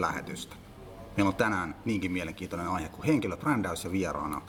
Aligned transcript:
podcast-lähetystä. 0.00 0.56
Meillä 1.16 1.28
on 1.28 1.34
tänään 1.34 1.74
niinkin 1.84 2.12
mielenkiintoinen 2.12 2.68
aihe 2.68 2.88
kuin 2.88 3.06
henkilöbrändäys 3.06 3.84
ja 3.84 3.92
vieraana 3.92 4.42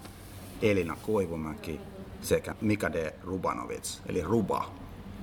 Elina 0.62 0.98
Koivumäki 1.02 1.80
sekä 2.22 2.56
Mika 2.62 2.94
D. 2.94 3.14
Rubanovic, 3.24 4.00
eli 4.06 4.24
Ruba. 4.24 4.70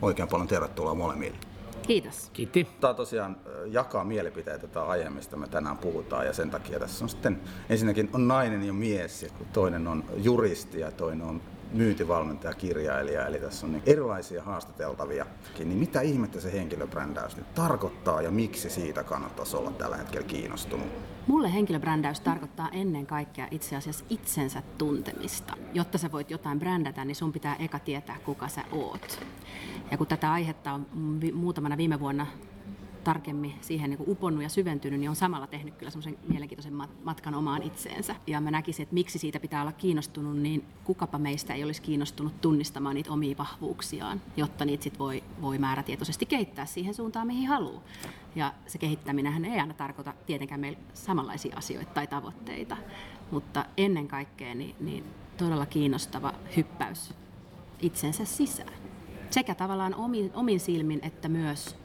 Oikein 0.02 0.28
paljon 0.28 0.48
tervetuloa 0.48 0.94
molemmille. 0.94 1.36
Kiitos. 1.82 2.30
Kiitti. 2.32 2.68
Tämä 2.80 2.94
tosiaan 2.94 3.36
jakaa 3.66 4.04
mielipiteitä 4.04 4.66
tätä 4.66 4.82
aihe, 4.82 5.10
mistä 5.10 5.36
me 5.36 5.48
tänään 5.48 5.78
puhutaan 5.78 6.26
ja 6.26 6.32
sen 6.32 6.50
takia 6.50 6.78
tässä 6.78 7.04
on 7.04 7.08
sitten 7.08 7.40
ensinnäkin 7.68 8.10
on 8.12 8.28
nainen 8.28 8.64
ja 8.64 8.72
mies, 8.72 9.22
ja 9.22 9.30
toinen 9.52 9.86
on 9.86 10.04
juristi 10.16 10.80
ja 10.80 10.90
toinen 10.90 11.26
on 11.26 11.40
myyntivalmentaja, 11.72 12.54
kirjailija, 12.54 13.26
eli 13.26 13.38
tässä 13.38 13.66
on 13.66 13.72
niin 13.72 13.82
erilaisia 13.86 14.42
haastateltavia. 14.42 15.26
Niin 15.58 15.78
mitä 15.78 16.00
ihmettä 16.00 16.40
se 16.40 16.52
henkilöbrändäys 16.52 17.36
nyt 17.36 17.54
tarkoittaa 17.54 18.22
ja 18.22 18.30
miksi 18.30 18.70
siitä 18.70 19.04
kannattaisi 19.04 19.56
olla 19.56 19.70
tällä 19.70 19.96
hetkellä 19.96 20.26
kiinnostunut? 20.26 20.86
Mulle 21.26 21.52
henkilöbrändäys 21.52 22.20
tarkoittaa 22.20 22.68
ennen 22.72 23.06
kaikkea 23.06 23.48
itse 23.50 23.76
asiassa 23.76 24.04
itsensä 24.10 24.62
tuntemista. 24.78 25.54
Jotta 25.74 25.98
sä 25.98 26.12
voit 26.12 26.30
jotain 26.30 26.58
brändätä, 26.58 27.04
niin 27.04 27.16
sun 27.16 27.32
pitää 27.32 27.56
eka 27.56 27.78
tietää, 27.78 28.16
kuka 28.24 28.48
sä 28.48 28.64
oot. 28.72 29.26
Ja 29.90 29.98
kun 29.98 30.06
tätä 30.06 30.32
aihetta 30.32 30.72
on 30.72 30.86
muutamana 31.32 31.76
viime 31.76 32.00
vuonna 32.00 32.26
tarkemmin 33.04 33.54
siihen 33.60 33.90
niin 33.90 34.04
uponnut 34.06 34.42
ja 34.42 34.48
syventynyt, 34.48 35.00
niin 35.00 35.10
on 35.10 35.16
samalla 35.16 35.46
tehnyt 35.46 35.74
kyllä 35.74 35.90
semmoisen 35.90 36.18
mielenkiintoisen 36.28 36.74
matkan 37.04 37.34
omaan 37.34 37.62
itseensä. 37.62 38.16
Ja 38.26 38.40
mä 38.40 38.50
näkisin, 38.50 38.82
että 38.82 38.94
miksi 38.94 39.18
siitä 39.18 39.40
pitää 39.40 39.60
olla 39.60 39.72
kiinnostunut, 39.72 40.36
niin 40.36 40.64
kukapa 40.84 41.18
meistä 41.18 41.54
ei 41.54 41.64
olisi 41.64 41.82
kiinnostunut 41.82 42.40
tunnistamaan 42.40 42.94
niitä 42.94 43.12
omia 43.12 43.38
vahvuuksiaan, 43.38 44.20
jotta 44.36 44.64
niitä 44.64 44.84
sit 44.84 44.98
voi, 44.98 45.24
voi 45.40 45.58
määrätietoisesti 45.58 46.26
kehittää 46.26 46.66
siihen 46.66 46.94
suuntaan, 46.94 47.26
mihin 47.26 47.48
haluaa. 47.48 47.82
Ja 48.36 48.54
se 48.66 48.78
kehittäminen 48.78 49.44
ei 49.44 49.60
aina 49.60 49.74
tarkoita 49.74 50.14
tietenkään 50.26 50.60
meillä 50.60 50.78
samanlaisia 50.94 51.56
asioita 51.56 51.94
tai 51.94 52.06
tavoitteita, 52.06 52.76
mutta 53.30 53.64
ennen 53.76 54.08
kaikkea 54.08 54.54
niin, 54.54 54.76
niin 54.80 55.04
todella 55.36 55.66
kiinnostava 55.66 56.34
hyppäys 56.56 57.14
itsensä 57.80 58.24
sisään. 58.24 58.72
Sekä 59.30 59.54
tavallaan 59.54 59.94
omin, 59.94 60.30
omin 60.34 60.60
silmin 60.60 61.00
että 61.02 61.28
myös 61.28 61.76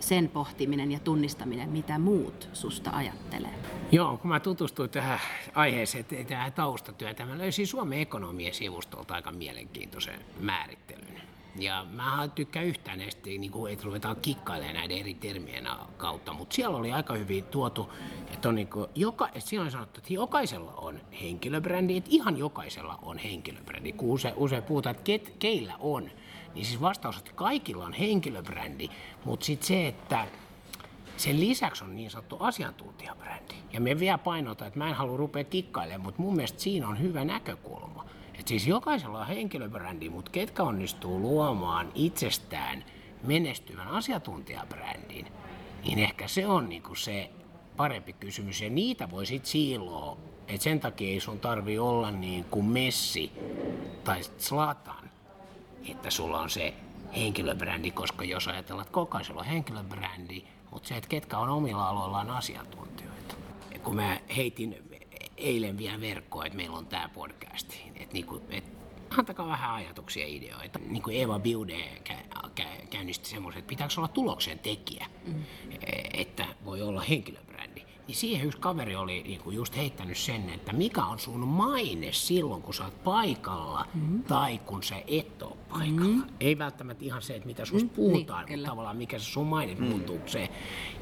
sen 0.00 0.28
pohtiminen 0.28 0.92
ja 0.92 0.98
tunnistaminen, 0.98 1.68
mitä 1.68 1.98
muut 1.98 2.48
susta 2.52 2.90
ajattelee. 2.90 3.54
Joo, 3.92 4.16
kun 4.16 4.28
mä 4.28 4.40
tutustuin 4.40 4.90
tähän 4.90 5.20
aiheeseen, 5.54 6.04
tähän 6.28 6.52
taustatyötä, 6.52 7.26
mä 7.26 7.38
löysin 7.38 7.66
Suomen 7.66 8.00
ekonomien 8.00 8.54
sivustolta 8.54 9.14
aika 9.14 9.32
mielenkiintoisen 9.32 10.20
määrittelyn. 10.40 11.20
Ja 11.56 11.86
mä 11.92 12.28
tykkään 12.34 12.66
yhtään 12.66 12.98
näistä, 12.98 13.26
niin 13.26 13.50
kuin, 13.50 13.72
että 13.72 13.84
ruvetaan 13.84 14.16
kikkailemaan 14.16 14.74
näiden 14.74 14.98
eri 14.98 15.14
termien 15.14 15.68
kautta, 15.96 16.32
mutta 16.32 16.54
siellä 16.54 16.76
oli 16.76 16.92
aika 16.92 17.14
hyvin 17.14 17.44
tuotu, 17.44 17.92
että, 18.32 18.48
on 18.48 18.54
niin 18.54 18.68
kuin, 18.68 18.86
joka, 18.94 19.26
että 19.26 19.40
siellä 19.40 19.64
on 19.64 19.70
sanottu, 19.70 20.00
että 20.00 20.12
jokaisella 20.12 20.72
on 20.72 21.00
henkilöbrändi, 21.22 21.96
että 21.96 22.10
ihan 22.12 22.36
jokaisella 22.38 22.98
on 23.02 23.18
henkilöbrändi, 23.18 23.92
kun 23.92 24.10
usein, 24.10 24.34
usein 24.36 24.62
puhutaan, 24.62 24.90
että 24.90 25.04
ket, 25.04 25.34
keillä 25.38 25.74
on 25.78 26.10
niin 26.54 26.64
siis 26.64 26.80
vastaus, 26.80 27.18
että 27.18 27.32
kaikilla 27.34 27.84
on 27.84 27.92
henkilöbrändi, 27.92 28.88
mutta 29.24 29.46
sitten 29.46 29.68
se, 29.68 29.88
että 29.88 30.26
sen 31.16 31.40
lisäksi 31.40 31.84
on 31.84 31.96
niin 31.96 32.10
sanottu 32.10 32.36
asiantuntijabrändi. 32.40 33.54
Ja 33.72 33.80
me 33.80 34.00
vielä 34.00 34.18
painotan, 34.18 34.68
että 34.68 34.78
mä 34.78 34.88
en 34.88 34.94
halua 34.94 35.16
rupea 35.16 35.44
kikkailemaan, 35.44 36.02
mutta 36.02 36.22
mun 36.22 36.36
mielestä 36.36 36.60
siinä 36.60 36.88
on 36.88 37.00
hyvä 37.00 37.24
näkökulma. 37.24 38.04
Että 38.34 38.48
siis 38.48 38.66
jokaisella 38.66 39.20
on 39.20 39.26
henkilöbrändi, 39.26 40.08
mutta 40.08 40.30
ketkä 40.30 40.62
onnistuu 40.62 41.20
luomaan 41.20 41.92
itsestään 41.94 42.84
menestyvän 43.22 43.88
asiantuntijabrändin, 43.88 45.26
niin 45.84 45.98
ehkä 45.98 46.28
se 46.28 46.46
on 46.46 46.68
niinku 46.68 46.94
se 46.94 47.30
parempi 47.76 48.12
kysymys. 48.12 48.60
Ja 48.60 48.70
niitä 48.70 49.10
voi 49.10 49.26
sitten 49.26 49.50
siiloa, 49.50 50.16
että 50.48 50.64
sen 50.64 50.80
takia 50.80 51.08
ei 51.08 51.20
sun 51.20 51.40
tarvi 51.40 51.78
olla 51.78 52.10
niin 52.10 52.44
kuin 52.44 52.64
Messi 52.64 53.32
tai 54.04 54.22
Zlatan, 54.22 54.99
että 55.88 56.10
sulla 56.10 56.40
on 56.40 56.50
se 56.50 56.74
henkilöbrändi, 57.16 57.90
koska 57.90 58.24
jos 58.24 58.48
ajatellaan, 58.48 58.82
että 58.86 58.92
kokaisella 58.92 59.40
on 59.40 59.46
henkilöbrändi, 59.46 60.42
mutta 60.70 60.88
se, 60.88 60.96
että 60.96 61.08
ketkä 61.08 61.38
on 61.38 61.48
omilla 61.48 61.88
aloillaan 61.88 62.30
asiantuntijoita. 62.30 63.34
Ja 63.72 63.78
kun 63.78 63.96
mä 63.96 64.20
heitin 64.36 64.98
eilen 65.36 65.78
vielä 65.78 66.00
verkkoa, 66.00 66.46
että 66.46 66.56
meillä 66.56 66.78
on 66.78 66.86
tämä 66.86 67.08
podcast, 67.08 67.72
että, 67.94 68.12
niinku, 68.12 68.42
että 68.50 68.70
antakaa 69.18 69.48
vähän 69.48 69.74
ajatuksia 69.74 70.26
ja 70.26 70.34
ideoita. 70.34 70.78
Niin 70.78 71.02
kuin 71.02 71.16
Eva 71.16 71.38
Biude 71.38 71.78
kä- 72.08 72.48
kä- 72.60 72.86
käynnisti 72.90 73.28
semmoisen, 73.28 73.58
että 73.58 73.68
pitääkö 73.68 73.94
olla 73.96 74.08
tuloksen 74.08 74.58
tekijä, 74.58 75.06
mm. 75.26 75.44
että 76.14 76.46
voi 76.64 76.82
olla 76.82 77.00
henkilöbrändi 77.00 77.50
niin 78.10 78.18
siihen 78.18 78.46
yksi 78.46 78.60
kaveri 78.60 78.96
oli 78.96 79.22
niin 79.22 79.40
kuin 79.40 79.56
just 79.56 79.76
heittänyt 79.76 80.18
sen, 80.18 80.50
että 80.50 80.72
mikä 80.72 81.04
on 81.04 81.18
sun 81.18 81.48
maine 81.48 82.12
silloin, 82.12 82.62
kun 82.62 82.74
sä 82.74 82.84
oot 82.84 83.04
paikalla 83.04 83.86
mm-hmm. 83.94 84.22
tai 84.22 84.58
kun 84.58 84.82
sä 84.82 85.02
et 85.06 85.42
ole 85.42 85.56
paikalla. 85.68 86.16
Mm-hmm. 86.16 86.34
Ei 86.40 86.58
välttämättä 86.58 87.04
ihan 87.04 87.22
se, 87.22 87.34
että 87.36 87.46
mitä 87.46 87.64
susta 87.64 87.84
mm-hmm. 87.84 87.94
puhutaan, 87.96 88.46
niin, 88.46 88.58
mutta 88.58 88.70
tavallaan 88.70 88.96
mikä 88.96 89.18
se 89.18 89.24
sun 89.24 89.46
maine 89.46 89.72
mm-hmm. 89.72 89.88
muuttuu 89.88 90.20
se. 90.26 90.48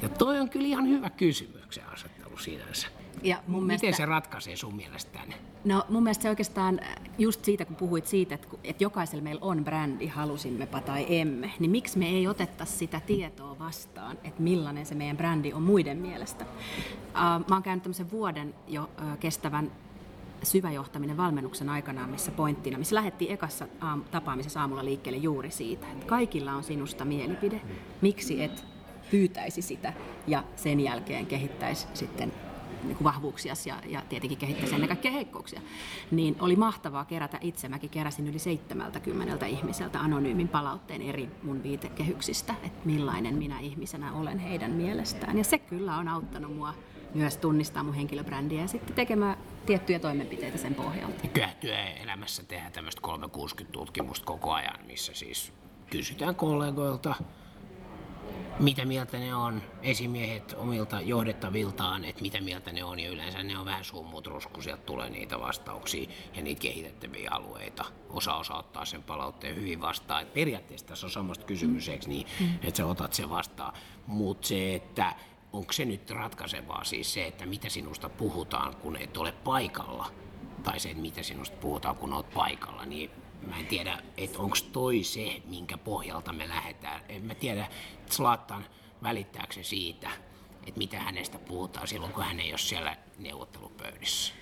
Ja 0.02 0.08
toi 0.08 0.40
on 0.40 0.50
kyllä 0.50 0.66
ihan 0.66 0.88
hyvä 0.88 1.10
kysymyksen 1.10 1.88
asettelu 1.88 2.38
sinänsä. 2.38 2.88
Ja 3.22 3.42
mun 3.46 3.62
Miten 3.64 3.80
mielestä, 3.80 4.02
se 4.02 4.06
ratkaisee 4.06 4.56
sun 4.56 4.76
mielestä 4.76 5.18
tänne? 5.18 5.34
No 5.64 5.84
mun 5.88 6.02
mielestä 6.02 6.22
se 6.22 6.28
oikeastaan 6.28 6.80
äh, 6.82 6.94
just 7.18 7.44
siitä, 7.44 7.64
kun 7.64 7.76
puhuit 7.76 8.06
siitä, 8.06 8.34
että, 8.34 8.48
että 8.64 8.84
jokaisella 8.84 9.24
meillä 9.24 9.44
on 9.44 9.64
brändi, 9.64 10.06
halusimmepa 10.06 10.80
tai 10.80 11.06
emme, 11.08 11.50
niin 11.58 11.70
miksi 11.70 11.98
me 11.98 12.08
ei 12.08 12.28
otettaisi 12.28 12.76
sitä 12.76 13.00
tietoa 13.00 13.58
vastaan, 13.58 14.18
että 14.24 14.42
millainen 14.42 14.86
se 14.86 14.94
meidän 14.94 15.16
brändi 15.16 15.52
on 15.52 15.62
muiden 15.62 15.98
mielestä. 15.98 16.44
Uh, 16.44 17.48
mä 17.48 17.54
oon 17.54 17.62
käynyt 17.62 17.82
tämmöisen 17.82 18.10
vuoden 18.10 18.54
jo 18.68 18.82
uh, 18.82 19.18
kestävän 19.18 19.72
syväjohtaminen 20.42 21.16
valmennuksen 21.16 21.68
aikana, 21.68 22.06
missä 22.06 22.30
pointtina, 22.30 22.78
missä 22.78 22.94
lähdettiin 22.94 23.32
ekassa 23.32 23.66
aam, 23.80 24.04
tapaamisessa 24.04 24.60
aamulla 24.60 24.84
liikkeelle 24.84 25.18
juuri 25.18 25.50
siitä, 25.50 25.86
että 25.92 26.06
kaikilla 26.06 26.52
on 26.52 26.64
sinusta 26.64 27.04
mielipide, 27.04 27.60
miksi 28.00 28.42
et 28.42 28.64
pyytäisi 29.10 29.62
sitä 29.62 29.92
ja 30.26 30.44
sen 30.56 30.80
jälkeen 30.80 31.26
kehittäisi 31.26 31.86
sitten 31.94 32.32
niin 32.82 32.96
vahvuuksia 33.04 33.54
ja, 33.66 33.76
ja 33.86 34.02
tietenkin 34.08 34.38
kehittäisi 34.38 34.74
ennen 34.74 34.88
kaikkea 34.88 35.12
heikkouksia, 35.12 35.60
niin 36.10 36.36
oli 36.40 36.56
mahtavaa 36.56 37.04
kerätä 37.04 37.38
itse. 37.40 37.68
Mäkin 37.68 37.90
keräsin 37.90 38.26
yli 38.26 38.38
70 38.38 39.46
ihmiseltä 39.46 40.00
anonyymin 40.00 40.48
palautteen 40.48 41.02
eri 41.02 41.28
mun 41.42 41.62
viitekehyksistä, 41.62 42.54
että 42.62 42.80
millainen 42.84 43.34
minä 43.34 43.60
ihmisenä 43.60 44.12
olen 44.12 44.38
heidän 44.38 44.70
mielestään. 44.70 45.38
Ja 45.38 45.44
se 45.44 45.58
kyllä 45.58 45.96
on 45.96 46.08
auttanut 46.08 46.56
mua 46.56 46.74
myös 47.14 47.36
tunnistaa 47.36 47.82
mun 47.82 47.94
henkilöbrändiä 47.94 48.62
ja 48.62 48.68
sitten 48.68 48.94
tekemään 48.94 49.38
tiettyjä 49.66 49.98
toimenpiteitä 49.98 50.58
sen 50.58 50.74
pohjalta. 50.74 51.28
Kyllä 51.28 51.48
työelämässä 51.60 52.42
tehdään 52.42 52.72
tämmöistä 52.72 53.00
360-tutkimusta 53.06 54.24
koko 54.24 54.52
ajan, 54.52 54.78
missä 54.86 55.14
siis 55.14 55.52
kysytään 55.90 56.34
kollegoilta, 56.34 57.14
mitä 58.58 58.84
mieltä 58.84 59.18
ne 59.18 59.34
on, 59.34 59.62
esimiehet 59.82 60.54
omilta 60.58 61.00
johdettaviltaan, 61.00 62.04
että 62.04 62.22
mitä 62.22 62.40
mieltä 62.40 62.72
ne 62.72 62.84
on, 62.84 62.98
ja 62.98 63.10
yleensä 63.10 63.42
ne 63.42 63.58
on 63.58 63.64
vähän 63.64 63.84
summut 63.84 64.28
kun 64.52 64.62
sieltä 64.62 64.82
tulee 64.82 65.10
niitä 65.10 65.40
vastauksia 65.40 66.10
ja 66.34 66.42
niitä 66.42 66.60
kehitettäviä 66.60 67.28
alueita. 67.32 67.84
Osa 68.10 68.34
osa 68.34 68.54
ottaa 68.54 68.84
sen 68.84 69.02
palautteen 69.02 69.56
hyvin 69.56 69.80
vastaan. 69.80 70.22
Et 70.22 70.34
periaatteessa 70.34 70.86
tässä 70.86 71.06
on 71.06 71.10
samasta 71.10 71.44
kysymys, 71.44 71.88
eikö 71.88 72.06
niin, 72.06 72.26
mm. 72.40 72.54
että 72.62 72.76
sä 72.76 72.86
otat 72.86 73.12
sen 73.12 73.30
vastaan. 73.30 73.72
Mutta 74.06 74.48
se, 74.48 74.74
että 74.74 75.14
onko 75.52 75.72
se 75.72 75.84
nyt 75.84 76.10
ratkaisevaa 76.10 76.84
siis 76.84 77.14
se, 77.14 77.26
että 77.26 77.46
mitä 77.46 77.68
sinusta 77.68 78.08
puhutaan, 78.08 78.76
kun 78.76 78.96
et 78.96 79.16
ole 79.16 79.32
paikalla, 79.32 80.10
tai 80.62 80.80
se, 80.80 80.90
että 80.90 81.02
mitä 81.02 81.22
sinusta 81.22 81.56
puhutaan, 81.56 81.96
kun 81.96 82.12
olet 82.12 82.30
paikalla, 82.30 82.84
niin 82.84 83.10
mä 83.46 83.58
en 83.58 83.66
tiedä, 83.66 83.98
että 84.16 84.38
onko 84.38 84.56
toi 84.72 85.04
se, 85.04 85.42
minkä 85.44 85.78
pohjalta 85.78 86.32
me 86.32 86.48
lähdetään. 86.48 87.00
En 87.08 87.24
mä 87.24 87.34
tiedä, 87.34 87.68
Zlatan 88.10 88.66
välittääkö 89.02 89.52
se 89.52 89.62
siitä, 89.62 90.10
että 90.66 90.78
mitä 90.78 91.00
hänestä 91.00 91.38
puhutaan 91.38 91.88
silloin, 91.88 92.12
kun 92.12 92.24
hän 92.24 92.40
ei 92.40 92.52
ole 92.52 92.58
siellä 92.58 92.96
neuvottelupöydissä 93.18 94.34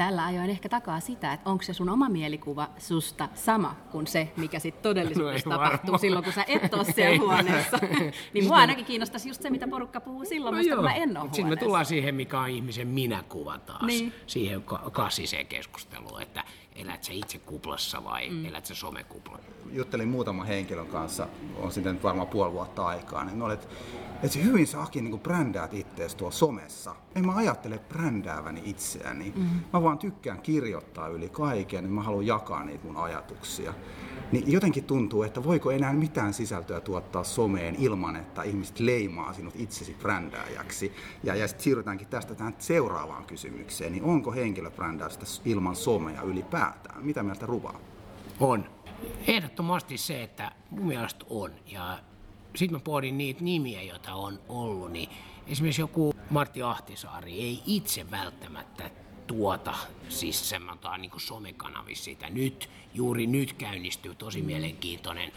tällä 0.00 0.24
ajoin 0.24 0.50
ehkä 0.50 0.68
takaa 0.68 1.00
sitä, 1.00 1.32
että 1.32 1.50
onko 1.50 1.62
se 1.62 1.72
sun 1.72 1.88
oma 1.88 2.08
mielikuva 2.08 2.68
susta 2.78 3.28
sama 3.34 3.76
kuin 3.92 4.06
se, 4.06 4.32
mikä 4.36 4.58
sitten 4.58 4.82
todellisuudessa 4.82 5.50
no 5.50 5.56
tapahtuu 5.56 5.86
varma. 5.86 5.98
silloin, 5.98 6.24
kun 6.24 6.32
sä 6.32 6.44
et 6.48 6.74
ole 6.74 6.84
siellä 6.84 7.18
huoneessa. 7.18 7.78
niin 8.34 8.44
mua 8.46 8.56
ainakin 8.56 8.84
kiinnostaisi 8.84 9.28
just 9.28 9.42
se, 9.42 9.50
mitä 9.50 9.68
porukka 9.68 10.00
puhuu 10.00 10.24
silloin, 10.24 10.68
no 10.68 10.76
kun 10.76 10.84
mä 10.84 10.94
en 10.94 11.16
ole 11.16 11.28
Sitten 11.32 11.48
me 11.48 11.56
tullaan 11.56 11.86
siihen, 11.86 12.14
mikä 12.14 12.40
on 12.40 12.50
ihmisen 12.50 12.88
minäkuva 12.88 13.58
taas, 13.58 13.82
niin. 13.82 14.12
siihen 14.26 14.62
klassiseen 14.94 15.46
keskusteluun, 15.46 16.22
että 16.22 16.44
elät 16.74 17.04
sä 17.04 17.12
itse 17.12 17.38
kuplassa 17.38 18.04
vai 18.04 18.30
mm. 18.30 18.44
elät 18.44 18.66
sä 18.66 18.74
somekuplassa. 18.74 19.50
Juttelin 19.72 20.08
muutaman 20.08 20.46
henkilön 20.46 20.86
kanssa, 20.86 21.28
on 21.56 21.72
sitten 21.72 22.02
varmaan 22.02 22.28
puoli 22.28 22.52
vuotta 22.52 22.86
aikaa, 22.86 23.24
niin 23.24 23.42
olet 23.42 23.68
että 24.22 24.34
se 24.34 24.44
hyvin 24.44 24.66
saakin 24.66 25.04
niin 25.04 25.20
brändäät 25.20 25.74
ittees 25.74 26.14
tuolla 26.14 26.36
somessa. 26.36 26.94
En 27.14 27.26
mä 27.26 27.34
ajattele 27.34 27.78
brändääväni 27.78 28.62
itseäni. 28.64 29.32
Mm-hmm. 29.36 29.60
Mä 29.72 29.82
vaan 29.82 29.98
tykkään 29.98 30.42
kirjoittaa 30.42 31.08
yli 31.08 31.28
kaiken, 31.28 31.84
niin 31.84 31.92
mä 31.92 32.02
haluan 32.02 32.26
jakaa 32.26 32.64
niitä 32.64 32.86
mun 32.86 32.96
ajatuksia. 32.96 33.74
Niin 34.32 34.52
jotenkin 34.52 34.84
tuntuu, 34.84 35.22
että 35.22 35.44
voiko 35.44 35.70
enää 35.70 35.92
mitään 35.92 36.34
sisältöä 36.34 36.80
tuottaa 36.80 37.24
someen 37.24 37.74
ilman, 37.78 38.16
että 38.16 38.42
ihmiset 38.42 38.80
leimaa 38.80 39.32
sinut 39.32 39.54
itsesi 39.56 39.96
brändääjäksi. 40.00 40.92
Ja, 41.24 41.34
ja 41.34 41.48
sitten 41.48 41.64
siirrytäänkin 41.64 42.06
tästä 42.06 42.34
tähän 42.34 42.54
seuraavaan 42.58 43.24
kysymykseen, 43.24 43.92
niin 43.92 44.04
onko 44.04 44.32
henkilöbrändäystä 44.32 45.26
ilman 45.44 45.76
somea 45.76 46.22
ylipäätään? 46.22 47.04
Mitä 47.04 47.22
mieltä 47.22 47.46
Ruva? 47.46 47.74
On. 48.40 48.64
Ehdottomasti 49.26 49.98
se, 49.98 50.22
että 50.22 50.52
mun 50.70 50.86
mielestä 50.86 51.24
on. 51.30 51.50
Ja 51.66 51.98
sitten 52.56 52.76
mä 52.76 52.80
pohdin 52.84 53.18
niitä 53.18 53.44
nimiä, 53.44 53.82
joita 53.82 54.14
on 54.14 54.38
ollut, 54.48 54.92
niin 54.92 55.08
esimerkiksi 55.46 55.82
joku 55.82 56.14
Martti 56.30 56.62
Ahtisaari 56.62 57.40
ei 57.40 57.62
itse 57.66 58.10
välttämättä 58.10 58.90
tuota, 59.30 59.74
siis 60.08 60.48
semmotaan 60.48 61.02
niin 61.02 61.10
somekanavissa 61.16 62.04
sitä. 62.04 62.30
Nyt, 62.30 62.70
juuri 62.94 63.26
nyt 63.26 63.52
käynnistyy 63.52 64.14
tosi 64.14 64.42
mielenkiintoinen 64.42 65.32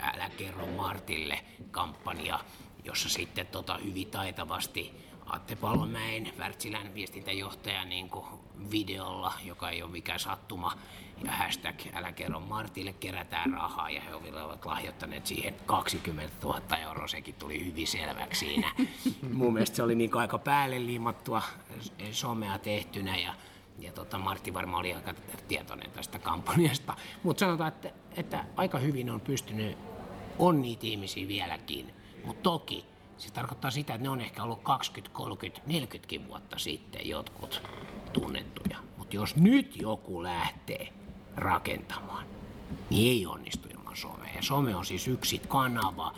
Älä 0.00 0.30
kerro 0.30 0.66
Martille 0.66 1.40
kampanja, 1.70 2.40
jossa 2.84 3.08
sitten 3.08 3.46
tota 3.46 3.78
hyvin 3.84 4.06
taitavasti 4.06 4.92
Atte 5.26 5.56
Palomäen, 5.56 6.32
Wärtsilän 6.38 6.94
viestintäjohtaja 6.94 7.84
niin 7.84 8.08
kuin 8.10 8.26
videolla, 8.70 9.32
joka 9.44 9.70
ei 9.70 9.82
ole 9.82 9.90
mikään 9.90 10.18
sattuma, 10.18 10.72
ja 11.24 11.32
hashtag 11.32 11.74
älä 11.94 12.12
kerro 12.12 12.40
Martille 12.40 12.92
kerätään 12.92 13.52
rahaa, 13.52 13.90
ja 13.90 14.00
he 14.00 14.14
ovat 14.14 14.64
lahjoittaneet 14.64 15.26
siihen 15.26 15.54
20 15.66 16.32
000 16.42 16.76
euroa, 16.76 17.08
sekin 17.08 17.34
tuli 17.34 17.66
hyvin 17.66 17.86
selväksi 17.86 18.46
siinä. 18.46 18.72
Mun 19.32 19.52
mielestä 19.52 19.76
se 19.76 19.82
oli 19.82 19.94
niin 19.94 20.16
aika 20.16 20.38
päälle 20.38 20.86
liimattua 20.86 21.42
somea 22.12 22.58
tehtynä, 22.58 23.16
ja 23.16 23.34
ja 23.78 23.92
tota, 23.92 24.18
Martti 24.18 24.54
varmaan 24.54 24.80
oli 24.80 24.94
aika 24.94 25.14
tietoinen 25.48 25.90
tästä 25.90 26.18
kampanjasta. 26.18 26.96
Mutta 27.22 27.40
sanotaan, 27.40 27.68
että, 27.68 27.90
että 28.16 28.44
aika 28.56 28.78
hyvin 28.78 29.10
on 29.10 29.20
pystynyt, 29.20 29.78
on 30.38 30.62
niitä 30.62 30.86
ihmisiä 30.86 31.28
vieläkin. 31.28 31.94
Mutta 32.24 32.42
toki 32.42 32.84
se 33.18 33.32
tarkoittaa 33.32 33.70
sitä, 33.70 33.94
että 33.94 34.02
ne 34.02 34.08
on 34.08 34.20
ehkä 34.20 34.42
ollut 34.42 34.62
20, 34.62 35.16
30, 35.16 35.60
40 35.66 36.28
vuotta 36.28 36.58
sitten 36.58 37.08
jotkut 37.08 37.62
tunnettuja. 38.12 38.78
Mutta 38.98 39.16
jos 39.16 39.36
nyt 39.36 39.76
joku 39.76 40.22
lähtee 40.22 40.92
rakentamaan, 41.36 42.26
niin 42.90 43.10
ei 43.10 43.26
onnistu 43.26 43.68
ilman 43.68 43.96
somea. 43.96 44.34
Ja 44.34 44.42
some 44.42 44.74
on 44.74 44.84
siis 44.84 45.08
yksi 45.08 45.38
kanava. 45.48 46.14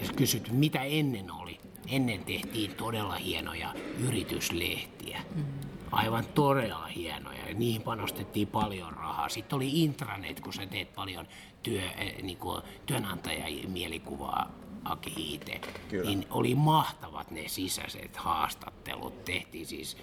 Ja 0.00 0.08
kysyt, 0.16 0.52
mitä 0.52 0.82
ennen 0.82 1.30
oli? 1.32 1.60
Ennen 1.88 2.24
tehtiin 2.24 2.74
todella 2.74 3.14
hienoja 3.14 3.74
yrityslehtiä. 3.98 5.22
Mm. 5.34 5.44
Aivan 5.92 6.24
todella 6.34 6.86
hienoja. 6.86 7.48
Ja 7.48 7.54
niihin 7.54 7.82
panostettiin 7.82 8.48
paljon 8.48 8.92
rahaa. 8.92 9.28
Sitten 9.28 9.56
oli 9.56 9.82
intranet, 9.82 10.40
kun 10.40 10.52
sä 10.52 10.66
teet 10.66 10.94
paljon 10.94 11.28
työ, 11.62 11.82
eh, 11.82 12.22
niin 12.22 12.38
kuin 12.38 12.62
työnantajien 12.86 13.70
mielikuvaa 13.70 14.50
Aki 14.84 15.14
Hiite, 15.16 15.60
niin 16.04 16.26
oli 16.30 16.54
mahtavat 16.54 17.30
ne 17.30 17.48
sisäiset 17.48 18.16
haastattelut. 18.16 19.24
Tehtiin 19.24 19.66
siis 19.66 19.96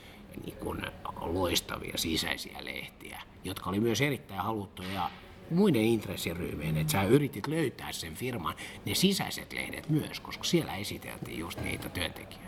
niin 0.45 0.57
kuin 0.57 0.81
loistavia 1.19 1.97
sisäisiä 1.97 2.57
lehtiä, 2.65 3.21
jotka 3.44 3.69
oli 3.69 3.79
myös 3.79 4.01
erittäin 4.01 4.41
haluttuja 4.41 5.12
muiden 5.51 5.83
intressiryhmien, 5.83 6.77
että 6.77 6.91
sä 6.91 7.03
yritit 7.03 7.47
löytää 7.47 7.91
sen 7.91 8.15
firman, 8.15 8.56
ne 8.85 8.95
sisäiset 8.95 9.53
lehdet 9.53 9.89
myös, 9.89 10.19
koska 10.19 10.44
siellä 10.44 10.75
esiteltiin 10.75 11.39
just 11.39 11.62
niitä 11.62 11.89
työntekijöitä. 11.89 12.47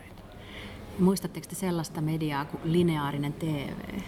Muistatteko 0.99 1.47
te 1.49 1.55
sellaista 1.55 2.01
mediaa 2.01 2.45
kuin 2.45 2.73
lineaarinen 2.73 3.33
TV? 3.33 3.99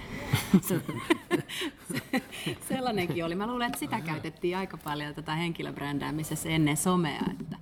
Sellainenkin 2.69 3.25
oli. 3.25 3.35
Mä 3.35 3.47
luulen, 3.47 3.67
että 3.67 3.79
sitä 3.79 4.01
käytettiin 4.01 4.57
aika 4.57 4.77
paljon 4.77 5.15
tätä 5.15 5.35
henkilöbrändäämisessä 5.35 6.49
ennen 6.49 6.77
somea. 6.77 7.21
Että 7.41 7.57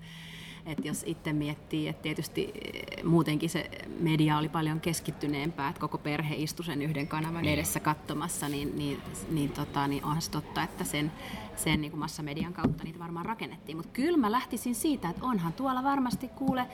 että 0.71 0.87
jos 0.87 1.03
itse 1.07 1.33
miettii, 1.33 1.87
että 1.87 2.01
tietysti 2.01 2.51
eh, 2.73 3.03
muutenkin 3.03 3.49
se 3.49 3.69
media 3.99 4.37
oli 4.37 4.49
paljon 4.49 4.81
keskittyneempää, 4.81 5.69
että 5.69 5.81
koko 5.81 5.97
perhe 5.97 6.35
istui 6.35 6.65
sen 6.65 6.81
yhden 6.81 7.07
kanavan 7.07 7.41
niin. 7.41 7.53
edessä 7.53 7.79
katsomassa, 7.79 8.49
niin, 8.49 8.77
niin, 8.77 9.01
niin, 9.29 9.49
tota, 9.49 9.87
niin 9.87 10.03
onhan 10.03 10.21
se 10.21 10.31
totta, 10.31 10.63
että 10.63 10.83
sen, 10.83 11.11
sen 11.59 11.81
niin 11.81 11.91
kuin 11.91 11.99
massamedian 11.99 12.53
kautta 12.53 12.83
niitä 12.83 12.99
varmaan 12.99 13.25
rakennettiin. 13.25 13.77
Mutta 13.77 13.91
kyllä 13.93 14.17
mä 14.17 14.31
lähtisin 14.31 14.75
siitä, 14.75 15.09
että 15.09 15.25
onhan 15.25 15.53
tuolla 15.53 15.83
varmasti 15.83 16.27
kuule 16.27 16.67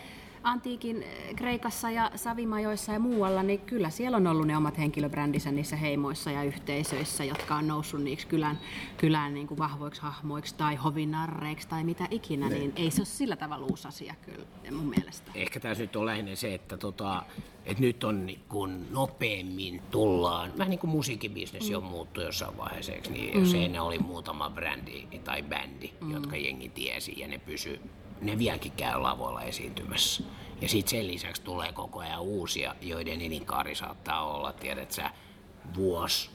antiikin 0.45 1.03
eh, 1.03 1.35
Kreikassa 1.35 1.89
ja 1.91 2.11
Savimajoissa 2.15 2.91
ja 2.91 2.99
muualla, 2.99 3.43
niin 3.43 3.59
kyllä 3.59 3.89
siellä 3.89 4.17
on 4.17 4.27
ollut 4.27 4.47
ne 4.47 4.57
omat 4.57 4.77
henkilöbrändinsä 4.77 5.51
niissä 5.51 5.75
heimoissa 5.75 6.31
ja 6.31 6.43
yhteisöissä, 6.43 7.23
jotka 7.23 7.55
on 7.55 7.67
noussut 7.67 8.03
niiksi 8.03 8.27
kylän, 8.27 8.59
kylän 8.97 9.33
niin 9.33 9.47
kuin 9.47 9.57
vahvoiksi 9.57 10.01
hahmoiksi 10.01 10.55
tai 10.55 10.75
hovinarreiksi 10.75 11.67
tai 11.67 11.83
mitä 11.83 12.07
ikinä, 12.11 12.49
niin, 12.49 12.59
niin 12.59 12.73
ei 12.75 12.91
se 12.91 13.01
ole 13.01 13.05
sillä 13.05 13.35
tavalla 13.35 13.65
uusi 13.65 13.87
asia 13.87 14.15
kyllä 14.25 14.45
mun 14.71 14.89
mielestä. 14.89 15.31
Ehkä 15.35 15.59
tässä 15.59 15.83
nyt 15.83 15.95
on 15.95 16.05
lähinnä 16.05 16.35
se, 16.35 16.53
että, 16.53 16.77
tota, 16.77 17.23
että 17.65 17.81
nyt 17.81 18.03
on 18.03 18.25
niin 18.25 18.39
kun 18.49 18.85
nopeammin 18.91 19.81
tullaan, 19.91 20.51
vähän 20.57 20.69
niin 20.69 20.79
kuin 20.79 20.91
musiikkibisnes 20.91 21.69
mm. 21.69 21.75
on 21.75 21.83
muuttu 21.83 22.21
jossain 22.21 22.57
vaiheessa, 22.57 22.91
niin 23.09 23.39
mm. 23.39 23.45
se 23.45 23.81
oli 23.81 23.99
muutama 23.99 24.49
brändi 24.49 24.74
tai 25.23 25.43
bändi, 25.43 25.93
mm. 26.01 26.11
jotka 26.11 26.35
jengi 26.35 26.69
tiesi 26.69 27.19
ja 27.19 27.27
ne 27.27 27.37
pysy 27.37 27.81
ne 28.21 28.37
vieläkin 28.37 28.71
käy 28.71 28.99
lavoilla 28.99 29.41
esiintymässä. 29.41 30.23
Ja 30.61 30.69
sitten 30.69 30.89
sen 30.89 31.07
lisäksi 31.07 31.41
tulee 31.41 31.73
koko 31.73 31.99
ajan 31.99 32.21
uusia, 32.21 32.75
joiden 32.81 33.21
elinkaari 33.21 33.75
saattaa 33.75 34.35
olla, 34.35 34.53
tiedät 34.53 34.91
sä, 34.91 35.11
vuosi, 35.75 36.29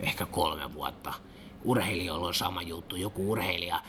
ehkä 0.00 0.26
kolme 0.26 0.74
vuotta. 0.74 1.14
Urheilijoilla 1.64 2.26
on 2.26 2.34
sama 2.34 2.62
juttu. 2.62 2.96
Joku 2.96 3.30
urheilija, 3.30 3.82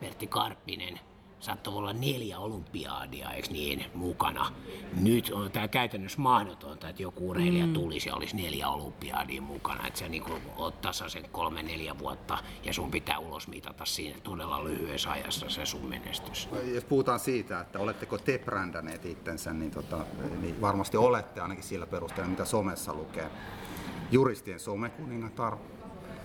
Pertti 0.00 0.26
Karppinen, 0.26 1.00
saattoi 1.40 1.74
olla 1.74 1.92
neljä 1.92 2.38
olympiaadia, 2.38 3.30
eikö 3.30 3.48
niin, 3.50 3.84
mukana. 3.94 4.52
Nyt 5.00 5.30
on 5.32 5.50
tämä 5.50 5.68
käytännössä 5.68 6.20
mahdotonta, 6.20 6.88
että 6.88 7.02
joku 7.02 7.30
urheilija 7.30 7.66
mm. 7.66 7.72
tulisi 7.72 8.08
ja 8.08 8.14
olisi 8.14 8.36
neljä 8.36 8.68
olympiaadia 8.68 9.42
mukana. 9.42 9.86
Että 9.86 9.98
sä 9.98 10.08
niin 10.08 10.24
oot 10.56 10.80
tasaisen 10.80 11.24
kolme, 11.32 11.62
neljä 11.62 11.98
vuotta 11.98 12.38
ja 12.64 12.72
sun 12.72 12.90
pitää 12.90 13.18
ulos 13.18 13.48
mitata 13.48 13.84
siinä 13.84 14.18
todella 14.22 14.64
lyhyessä 14.64 15.10
ajassa 15.10 15.50
se 15.50 15.66
sun 15.66 15.86
menestys. 15.86 16.48
Jos 16.74 16.84
puhutaan 16.84 17.20
siitä, 17.20 17.60
että 17.60 17.78
oletteko 17.78 18.18
te 18.18 18.38
brändänneet 18.38 19.06
itsensä, 19.06 19.52
niin, 19.52 19.70
tota, 19.70 19.98
niin 20.40 20.60
varmasti 20.60 20.96
olette 20.96 21.40
ainakin 21.40 21.64
sillä 21.64 21.86
perusteella, 21.86 22.30
mitä 22.30 22.44
somessa 22.44 22.94
lukee. 22.94 23.30
Juristien 24.10 24.60
somekuningatar 24.60 25.56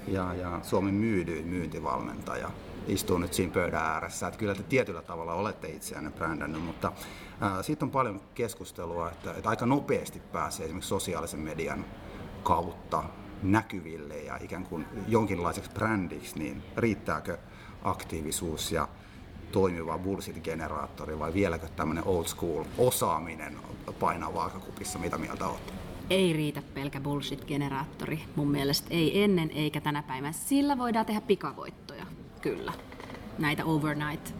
ja, 0.07 0.33
ja 0.33 0.59
Suomen 0.63 0.93
myydyin 0.93 1.47
myyntivalmentaja 1.47 2.51
istuu 2.89 3.17
nyt 3.17 3.33
siinä 3.33 3.53
pöydän 3.53 3.81
ääressä. 3.81 4.27
Että 4.27 4.39
kyllä 4.39 4.55
te 4.55 4.63
tietyllä 4.63 5.01
tavalla 5.01 5.33
olette 5.33 5.67
itseänne 5.67 6.11
brändännyt, 6.11 6.63
mutta 6.63 6.91
ää, 7.41 7.63
siitä 7.63 7.85
on 7.85 7.91
paljon 7.91 8.21
keskustelua, 8.35 9.11
että, 9.11 9.33
että 9.33 9.49
aika 9.49 9.65
nopeasti 9.65 10.19
pääsee 10.19 10.65
esimerkiksi 10.65 10.89
sosiaalisen 10.89 11.39
median 11.39 11.85
kautta 12.43 13.03
näkyville 13.43 14.17
ja 14.17 14.37
ikään 14.41 14.65
kuin 14.65 14.85
jonkinlaiseksi 15.07 15.71
brändiksi, 15.71 16.39
niin 16.39 16.63
riittääkö 16.77 17.37
aktiivisuus 17.83 18.71
ja 18.71 18.87
toimiva 19.51 19.99
bullshit-generaattori 19.99 21.19
vai 21.19 21.33
vieläkö 21.33 21.67
tämmöinen 21.67 22.03
old 22.03 22.25
school 22.25 22.63
osaaminen 22.77 23.57
painaa 23.99 24.33
vaakakupissa? 24.33 24.99
Mitä 24.99 25.17
mieltä 25.17 25.47
olette? 25.47 25.73
Ei 26.09 26.33
riitä 26.33 26.61
pelkä 26.73 26.99
bullshit-generaattori 26.99 28.19
mun 28.35 28.51
mielestä. 28.51 28.87
Ei 28.89 29.23
ennen 29.23 29.51
eikä 29.51 29.81
tänä 29.81 30.03
päivänä. 30.03 30.31
Sillä 30.31 30.77
voidaan 30.77 31.05
tehdä 31.05 31.21
pikavoittoja 31.21 31.98
kyllä, 32.41 32.73
näitä 33.39 33.65
overnight 33.65 34.33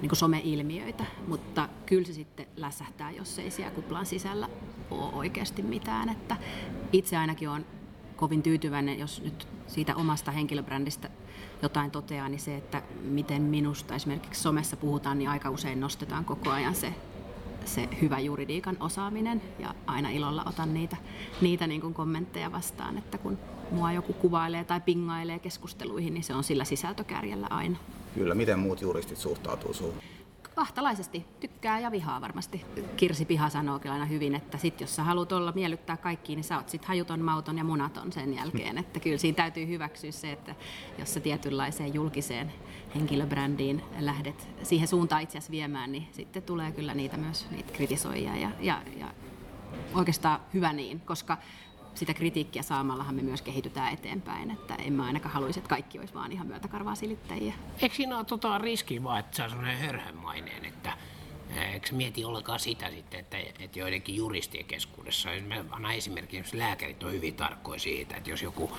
niin 0.00 0.08
kuin 0.08 0.16
some-ilmiöitä, 0.16 1.04
mutta 1.26 1.68
kyllä 1.86 2.06
se 2.06 2.12
sitten 2.12 2.46
lässähtää, 2.56 3.10
jos 3.10 3.38
ei 3.38 3.50
siellä 3.50 3.74
kuplan 3.74 4.06
sisällä 4.06 4.48
ole 4.90 5.14
oikeasti 5.14 5.62
mitään. 5.62 6.08
Että 6.08 6.36
itse 6.92 7.16
ainakin 7.16 7.48
on 7.48 7.66
kovin 8.16 8.42
tyytyväinen, 8.42 8.98
jos 8.98 9.22
nyt 9.22 9.48
siitä 9.66 9.96
omasta 9.96 10.30
henkilöbrändistä 10.30 11.10
jotain 11.62 11.90
toteaa, 11.90 12.28
niin 12.28 12.40
se, 12.40 12.56
että 12.56 12.82
miten 13.02 13.42
minusta 13.42 13.94
esimerkiksi 13.94 14.42
somessa 14.42 14.76
puhutaan, 14.76 15.18
niin 15.18 15.30
aika 15.30 15.50
usein 15.50 15.80
nostetaan 15.80 16.24
koko 16.24 16.50
ajan 16.50 16.74
se, 16.74 16.94
se 17.66 17.88
hyvä 18.02 18.18
juridiikan 18.18 18.76
osaaminen 18.80 19.42
ja 19.58 19.74
aina 19.86 20.10
ilolla 20.10 20.44
otan 20.48 20.74
niitä, 20.74 20.96
niitä 21.40 21.66
niin 21.66 21.80
kuin 21.80 21.94
kommentteja 21.94 22.52
vastaan, 22.52 22.98
että 22.98 23.18
kun 23.18 23.38
mua 23.70 23.92
joku 23.92 24.12
kuvailee 24.12 24.64
tai 24.64 24.80
pingailee 24.80 25.38
keskusteluihin, 25.38 26.14
niin 26.14 26.24
se 26.24 26.34
on 26.34 26.44
sillä 26.44 26.64
sisältökärjellä 26.64 27.46
aina. 27.50 27.76
Kyllä, 28.14 28.34
miten 28.34 28.58
muut 28.58 28.80
juristit 28.80 29.18
suhtautuu 29.18 29.74
sinuun? 29.74 29.94
Vahtalaisesti. 30.56 31.26
Tykkää 31.40 31.78
ja 31.78 31.90
vihaa 31.90 32.20
varmasti. 32.20 32.64
Kirsi 32.96 33.24
Piha 33.24 33.48
sanoo 33.48 33.78
kyllä 33.78 33.92
aina 33.92 34.04
hyvin, 34.06 34.34
että 34.34 34.58
sit 34.58 34.80
jos 34.80 34.96
sä 34.96 35.02
haluat 35.02 35.32
olla 35.32 35.52
miellyttää 35.52 35.96
kaikkiin, 35.96 36.36
niin 36.36 36.44
sä 36.44 36.56
oot 36.56 36.68
sit 36.68 36.84
hajuton, 36.84 37.20
mauton 37.20 37.58
ja 37.58 37.64
munaton 37.64 38.12
sen 38.12 38.34
jälkeen. 38.34 38.78
Että 38.78 39.00
kyllä 39.00 39.18
siinä 39.18 39.36
täytyy 39.36 39.68
hyväksyä 39.68 40.12
se, 40.12 40.32
että 40.32 40.54
jos 40.98 41.14
sä 41.14 41.20
tietynlaiseen 41.20 41.94
julkiseen 41.94 42.52
henkilöbrändiin 42.94 43.82
lähdet 43.98 44.48
siihen 44.62 44.88
suuntaan 44.88 45.22
itse 45.22 45.38
asiassa 45.38 45.52
viemään, 45.52 45.92
niin 45.92 46.08
sitten 46.12 46.42
tulee 46.42 46.72
kyllä 46.72 46.94
niitä 46.94 47.16
myös 47.16 47.50
niitä 47.50 47.72
kritisoijia 47.72 48.36
ja, 48.36 48.50
ja, 48.60 48.82
ja 48.96 49.06
oikeastaan 49.94 50.40
hyvä 50.54 50.72
niin, 50.72 51.00
koska 51.00 51.38
sitä 51.96 52.14
kritiikkiä 52.14 52.62
saamallahan 52.62 53.14
me 53.14 53.22
myös 53.22 53.42
kehitytään 53.42 53.92
eteenpäin, 53.92 54.50
että 54.50 54.74
en 54.74 54.92
mä 54.92 55.04
ainakaan 55.04 55.34
haluaisi, 55.34 55.58
että 55.58 55.68
kaikki 55.68 55.98
olisi 55.98 56.14
vaan 56.14 56.32
ihan 56.32 56.46
myötäkarvaa 56.46 56.94
silittäjiä. 56.94 57.54
Eikö 57.82 57.94
siinä 57.94 58.16
ole 58.16 58.24
tota 58.24 58.58
riski 58.58 59.02
vaan, 59.02 59.20
että 59.20 59.44
on 59.44 59.50
sellainen 59.50 59.78
hörhönmainen, 59.78 60.64
että 60.64 60.92
Eikö 61.72 61.94
mieti 61.94 62.24
ollenkaan 62.24 62.60
sitä 62.60 62.90
sitten, 62.90 63.20
että, 63.20 63.38
että 63.38 63.78
joidenkin 63.78 64.16
juristien 64.16 64.64
keskuudessa, 64.64 65.28
mä 65.46 65.64
annan 65.70 65.94
esimerkiksi 65.94 66.58
lääkärit 66.58 67.02
on 67.02 67.12
hyvin 67.12 67.34
tarkkoja 67.34 67.80
siitä, 67.80 68.16
että 68.16 68.30
jos 68.30 68.42
joku 68.42 68.70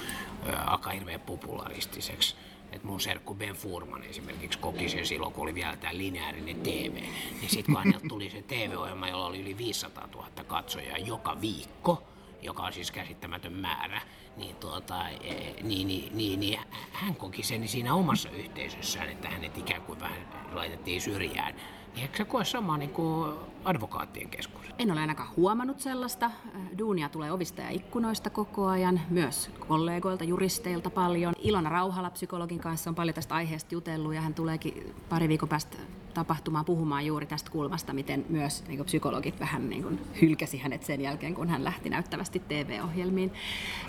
alkaa 0.65 0.93
hirveän 0.93 1.19
popularistiseksi, 1.19 2.35
että 2.71 2.87
mun 2.87 3.01
serkku 3.01 3.35
Ben 3.35 3.55
Furman 3.55 4.03
esimerkiksi 4.03 4.59
koki 4.59 4.89
sen 4.89 5.05
silloin, 5.05 5.33
kun 5.33 5.43
oli 5.43 5.55
vielä 5.55 5.77
tämä 5.77 5.97
lineaarinen 5.97 6.55
TV. 6.55 6.93
Niin 6.93 7.49
sitten 7.49 7.75
kun 7.75 7.83
häneltä 7.83 8.07
tuli 8.09 8.29
se 8.29 8.41
TV-ohjelma, 8.41 9.09
jolla 9.09 9.25
oli 9.25 9.41
yli 9.41 9.57
500 9.57 10.07
000 10.13 10.29
katsojaa 10.47 10.97
joka 10.97 11.41
viikko, 11.41 12.03
joka 12.41 12.63
on 12.63 12.73
siis 12.73 12.91
käsittämätön 12.91 13.53
määrä, 13.53 14.01
niin, 14.37 14.55
tuota, 14.55 15.09
e, 15.09 15.63
niin, 15.63 15.87
niin, 15.87 16.17
niin, 16.17 16.39
niin 16.39 16.59
hän 16.91 17.15
koki 17.15 17.43
sen 17.43 17.67
siinä 17.67 17.93
omassa 17.93 18.29
yhteisössään, 18.29 19.09
että 19.09 19.29
hänet 19.29 19.57
ikään 19.57 19.81
kuin 19.81 19.99
vähän 19.99 20.27
laitettiin 20.53 21.01
syrjään. 21.01 21.55
Niin 21.55 22.01
eikö 22.01 22.17
se 22.17 22.25
koe 22.25 22.45
sama 22.45 22.77
niin 22.77 22.89
kuin 22.89 23.33
advokaattien 23.65 24.29
keskuudessa? 24.29 24.75
En 24.79 24.91
ole 24.91 24.99
ainakaan 24.99 25.29
huomannut 25.37 25.79
sellaista. 25.79 26.31
Duunia 26.77 27.09
tulee 27.09 27.31
ovista 27.31 27.61
ja 27.61 27.69
ikkunoista 27.69 28.29
koko 28.29 28.67
ajan, 28.67 29.01
myös 29.09 29.51
kollegoilta, 29.67 30.23
juristeilta 30.23 30.89
paljon. 30.89 31.33
Ilona 31.41 31.69
Rauhala 31.69 32.09
psykologin 32.09 32.59
kanssa 32.59 32.89
on 32.89 32.95
paljon 32.95 33.15
tästä 33.15 33.35
aiheesta 33.35 33.75
jutellut 33.75 34.13
ja 34.13 34.21
hän 34.21 34.33
tuleekin 34.33 34.95
pari 35.09 35.29
viikon 35.29 35.49
päästä 35.49 35.77
tapahtumaan 36.17 36.65
puhumaan 36.65 37.05
juuri 37.05 37.25
tästä 37.25 37.51
kulmasta, 37.51 37.93
miten 37.93 38.25
myös 38.29 38.63
niin 38.67 38.77
kuin 38.77 38.85
psykologit 38.85 39.39
vähän 39.39 39.69
niin 39.69 39.83
kuin 39.83 39.99
hylkäsi 40.21 40.57
hänet 40.57 40.83
sen 40.83 41.01
jälkeen, 41.01 41.35
kun 41.35 41.49
hän 41.49 41.63
lähti 41.63 41.89
näyttävästi 41.89 42.39
TV-ohjelmiin 42.39 43.33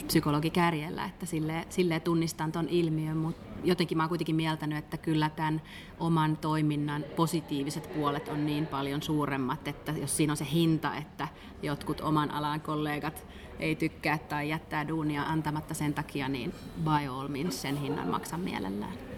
psykologikärjellä, 0.06 1.04
että 1.04 1.26
sille, 1.26 1.66
sille 1.68 2.00
tunnistan 2.00 2.52
ton 2.52 2.68
ilmiön, 2.68 3.16
mutta 3.16 3.46
jotenkin 3.64 3.96
mä 3.96 4.02
oon 4.02 4.08
kuitenkin 4.08 4.36
mieltänyt, 4.36 4.78
että 4.78 4.96
kyllä 4.96 5.30
tämän 5.30 5.62
oman 5.98 6.36
toiminnan 6.36 7.04
positiiviset 7.16 7.94
puolet 7.94 8.28
on 8.28 8.46
niin 8.46 8.66
paljon 8.66 9.02
suuremmat, 9.02 9.68
että 9.68 9.92
jos 9.92 10.16
siinä 10.16 10.32
on 10.32 10.36
se 10.36 10.46
hinta, 10.52 10.96
että 10.96 11.28
jotkut 11.62 12.00
oman 12.00 12.30
alan 12.30 12.60
kollegat 12.60 13.26
ei 13.58 13.76
tykkää 13.76 14.18
tai 14.18 14.48
jättää 14.48 14.88
duunia 14.88 15.22
antamatta 15.22 15.74
sen 15.74 15.94
takia, 15.94 16.28
niin 16.28 16.54
by 16.84 17.06
all 17.10 17.28
means 17.28 17.62
sen 17.62 17.76
hinnan 17.76 18.08
maksan 18.08 18.40
mielellään. 18.40 19.17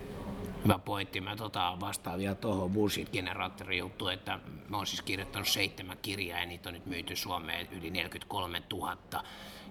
Hyvä 0.64 0.78
pointti. 0.78 1.20
Mä 1.20 1.36
tota 1.36 1.76
vastaan 1.80 2.18
vielä 2.18 2.34
tuohon 2.34 2.70
bullshit-generaattorin 2.70 3.78
juttu, 3.78 4.08
että 4.08 4.38
mä 4.68 4.76
oon 4.76 4.86
siis 4.86 5.02
kirjoittanut 5.02 5.48
seitsemän 5.48 5.98
kirjaa 6.02 6.40
ja 6.40 6.46
niitä 6.46 6.68
on 6.68 6.74
nyt 6.74 6.86
myyty 6.86 7.16
Suomeen 7.16 7.68
yli 7.72 7.90
43 7.90 8.62
000. 8.72 8.96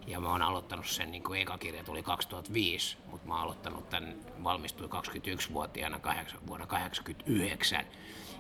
Ja 0.08 0.20
mä 0.20 0.30
oon 0.30 0.42
aloittanut 0.42 0.88
sen, 0.88 1.12
niin 1.12 1.24
kuin 1.24 1.42
eka 1.42 1.58
kirja 1.58 1.84
tuli 1.84 2.04
2005, 2.04 2.98
mutta 3.08 3.28
mä 3.28 3.34
oon 3.34 3.44
aloittanut 3.44 3.90
tämän, 3.90 4.16
valmistuin 4.44 4.90
21-vuotiaana 4.90 6.00
vuonna 6.48 6.66
1989. 6.66 7.86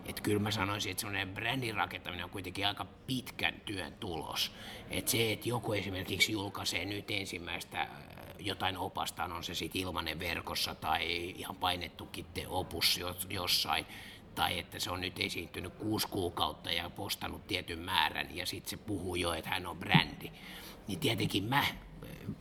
Että 0.05 0.21
kyllä 0.21 0.39
mä 0.39 0.51
sanoisin, 0.51 0.91
että 0.91 1.01
semmoinen 1.01 1.29
brändin 1.29 1.75
rakentaminen 1.75 2.23
on 2.23 2.29
kuitenkin 2.29 2.67
aika 2.67 2.85
pitkän 3.07 3.61
työn 3.65 3.93
tulos. 3.93 4.51
Että 4.89 5.11
se, 5.11 5.31
että 5.31 5.49
joku 5.49 5.73
esimerkiksi 5.73 6.31
julkaisee 6.31 6.85
nyt 6.85 7.11
ensimmäistä 7.11 7.87
jotain 8.39 8.77
opasta, 8.77 9.23
on 9.23 9.43
se 9.43 9.53
sitten 9.53 9.81
ilmanen 9.81 10.19
verkossa 10.19 10.75
tai 10.75 11.29
ihan 11.29 11.55
painettukin 11.55 12.25
te 12.33 12.47
opus 12.47 12.99
jossain, 13.29 13.85
tai 14.35 14.59
että 14.59 14.79
se 14.79 14.91
on 14.91 15.01
nyt 15.01 15.19
esiintynyt 15.19 15.73
kuusi 15.73 16.07
kuukautta 16.07 16.71
ja 16.71 16.89
postannut 16.89 17.47
tietyn 17.47 17.79
määrän 17.79 18.35
ja 18.35 18.45
sitten 18.45 18.69
se 18.69 18.77
puhuu 18.77 19.15
jo, 19.15 19.33
että 19.33 19.49
hän 19.49 19.67
on 19.67 19.77
brändi. 19.77 20.31
Niin 20.87 20.99
tietenkin 20.99 21.43
mä 21.43 21.63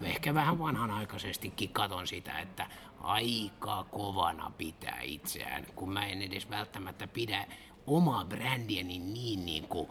ehkä 0.03 0.35
vähän 0.35 0.59
vanhanaikaisestikin 0.59 1.73
katon 1.73 2.07
sitä, 2.07 2.39
että 2.39 2.67
aika 3.01 3.87
kovana 3.91 4.51
pitää 4.59 5.01
itseään, 5.03 5.67
kun 5.75 5.93
mä 5.93 6.07
en 6.07 6.23
edes 6.23 6.51
välttämättä 6.51 7.07
pidä 7.07 7.47
omaa 7.89 8.25
brändiäni 8.25 8.99
niin, 8.99 9.47
niin 9.47 9.69
kuin, 9.69 9.89